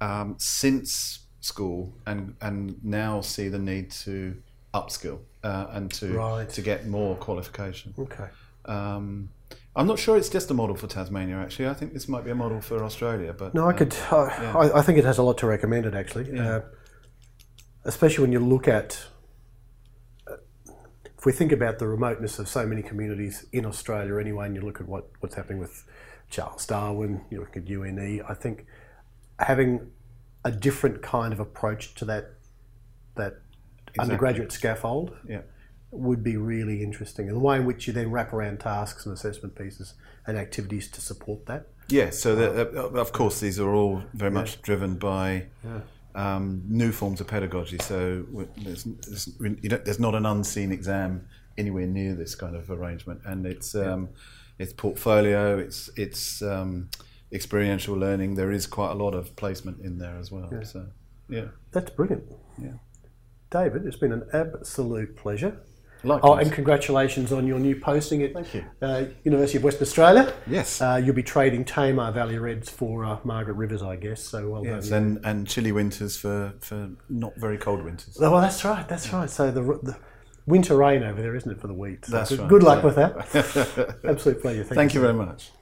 um, 0.00 0.36
since 0.38 1.23
school 1.44 1.92
and 2.06 2.34
and 2.40 2.82
now 2.82 3.20
see 3.20 3.48
the 3.48 3.58
need 3.58 3.90
to 3.90 4.34
upskill 4.72 5.18
uh, 5.42 5.66
and 5.70 5.92
to 5.92 6.08
right. 6.14 6.48
to 6.48 6.62
get 6.62 6.86
more 6.86 7.14
qualification. 7.16 7.94
Okay. 7.98 8.28
Um, 8.64 9.28
I'm 9.76 9.86
not 9.86 9.98
sure 9.98 10.16
it's 10.16 10.30
just 10.30 10.50
a 10.50 10.54
model 10.54 10.74
for 10.74 10.86
Tasmania. 10.86 11.36
Actually, 11.36 11.68
I 11.68 11.74
think 11.74 11.92
this 11.92 12.08
might 12.08 12.24
be 12.24 12.30
a 12.30 12.34
model 12.34 12.60
for 12.60 12.82
Australia. 12.82 13.34
But 13.34 13.54
no, 13.54 13.66
I 13.66 13.70
uh, 13.70 13.72
could. 13.74 13.94
Uh, 14.10 14.26
yeah. 14.40 14.56
I, 14.56 14.78
I, 14.78 14.82
think 14.82 14.98
it 14.98 15.04
has 15.04 15.18
a 15.18 15.22
lot 15.22 15.36
to 15.38 15.46
recommend 15.46 15.84
it 15.84 15.94
actually, 15.94 16.34
yeah. 16.34 16.48
uh, 16.48 16.60
especially 17.84 18.22
when 18.22 18.32
you 18.32 18.40
look 18.40 18.66
at. 18.66 19.04
Uh, 20.26 20.36
if 21.18 21.26
we 21.26 21.32
think 21.32 21.52
about 21.52 21.78
the 21.78 21.86
remoteness 21.86 22.38
of 22.38 22.48
so 22.48 22.66
many 22.66 22.82
communities 22.82 23.46
in 23.52 23.66
Australia, 23.66 24.18
anyway, 24.18 24.46
and 24.46 24.56
you 24.56 24.62
look 24.62 24.80
at 24.80 24.88
what, 24.88 25.10
what's 25.20 25.34
happening 25.34 25.58
with 25.58 25.84
Charles 26.30 26.66
Darwin, 26.66 27.24
you 27.30 27.40
look 27.40 27.56
at 27.56 27.68
UNE, 27.68 28.22
I 28.28 28.34
think 28.34 28.66
having 29.38 29.90
a 30.44 30.50
different 30.50 31.02
kind 31.02 31.32
of 31.32 31.40
approach 31.40 31.94
to 31.94 32.04
that 32.04 32.34
that 33.16 33.40
exactly. 33.88 34.02
undergraduate 34.02 34.52
scaffold 34.52 35.16
yeah 35.28 35.40
would 35.94 36.22
be 36.22 36.36
really 36.36 36.82
interesting, 36.82 37.28
and 37.28 37.36
the 37.36 37.40
way 37.40 37.56
in 37.56 37.64
which 37.64 37.86
you 37.86 37.92
then 37.92 38.10
wrap 38.10 38.32
around 38.32 38.60
tasks 38.60 39.06
and 39.06 39.14
assessment 39.14 39.54
pieces 39.54 39.94
and 40.26 40.36
activities 40.36 40.88
to 40.90 41.00
support 41.00 41.46
that. 41.46 41.66
Yeah, 41.88 42.10
so 42.10 42.36
uh, 42.36 42.98
of 42.98 43.12
course 43.12 43.40
these 43.40 43.60
are 43.60 43.72
all 43.74 44.02
very 44.14 44.32
yeah. 44.32 44.40
much 44.40 44.62
driven 44.62 44.96
by 44.96 45.46
yeah. 45.64 45.80
um, 46.14 46.62
new 46.66 46.92
forms 46.92 47.20
of 47.20 47.26
pedagogy. 47.26 47.78
So 47.78 48.24
there's, 48.56 48.84
there's, 48.84 49.28
there's, 49.60 50.00
not 50.00 50.14
an 50.14 50.26
unseen 50.26 50.72
exam 50.72 51.28
anywhere 51.58 51.86
near 51.86 52.14
this 52.14 52.34
kind 52.34 52.56
of 52.56 52.70
arrangement, 52.70 53.20
and 53.24 53.46
it's 53.46 53.74
um, 53.74 54.08
it's 54.58 54.72
portfolio, 54.72 55.58
it's 55.58 55.90
it's 55.96 56.42
um, 56.42 56.88
experiential 57.34 57.94
learning. 57.96 58.36
There 58.36 58.52
is 58.52 58.66
quite 58.66 58.92
a 58.92 58.94
lot 58.94 59.14
of 59.14 59.34
placement 59.36 59.80
in 59.80 59.98
there 59.98 60.16
as 60.18 60.30
well. 60.30 60.50
So 60.64 60.86
yeah, 61.28 61.48
that's 61.72 61.90
brilliant. 61.90 62.24
Yeah, 62.60 62.74
David, 63.50 63.84
it's 63.86 63.96
been 63.96 64.12
an 64.12 64.26
absolute 64.32 65.16
pleasure. 65.16 65.60
Likewise. 66.04 66.30
Oh, 66.30 66.34
and 66.34 66.52
congratulations 66.52 67.32
on 67.32 67.46
your 67.46 67.58
new 67.58 67.80
posting 67.80 68.22
at 68.22 68.36
uh, 68.82 69.04
University 69.24 69.56
of 69.56 69.64
Western 69.64 69.84
Australia. 69.84 70.34
Yes. 70.46 70.80
Uh, 70.80 71.00
you'll 71.02 71.14
be 71.14 71.22
trading 71.22 71.64
Tamar 71.64 72.12
Valley 72.12 72.38
Reds 72.38 72.68
for 72.68 73.04
uh, 73.04 73.18
Margaret 73.24 73.54
Rivers, 73.54 73.82
I 73.82 73.96
guess. 73.96 74.22
So 74.22 74.50
well 74.50 74.64
yes, 74.64 74.90
done. 74.90 75.02
and, 75.02 75.24
and 75.24 75.46
chilly 75.46 75.72
winters 75.72 76.16
for, 76.16 76.52
for 76.60 76.90
not 77.08 77.34
very 77.36 77.56
cold 77.56 77.82
winters. 77.82 78.18
Oh, 78.20 78.30
well, 78.30 78.40
that's 78.42 78.62
right. 78.64 78.86
That's 78.86 79.10
right. 79.12 79.30
So 79.30 79.50
the, 79.50 79.62
the 79.62 79.96
winter 80.46 80.76
rain 80.76 81.02
over 81.02 81.20
there, 81.20 81.34
isn't 81.34 81.50
it, 81.50 81.60
for 81.60 81.68
the 81.68 81.74
wheat? 81.74 82.04
So 82.04 82.12
that's 82.12 82.30
good, 82.30 82.40
right. 82.40 82.48
Good 82.50 82.62
luck 82.62 82.78
yeah. 82.78 82.84
with 82.84 82.96
that. 82.96 83.96
Absolute 84.04 84.42
pleasure. 84.42 84.64
Thank, 84.64 84.74
Thank 84.74 84.94
you, 84.94 85.00
you 85.00 85.06
very 85.06 85.14
much. 85.14 85.52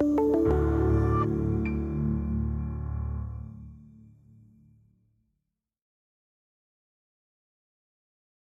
Música 0.00 0.67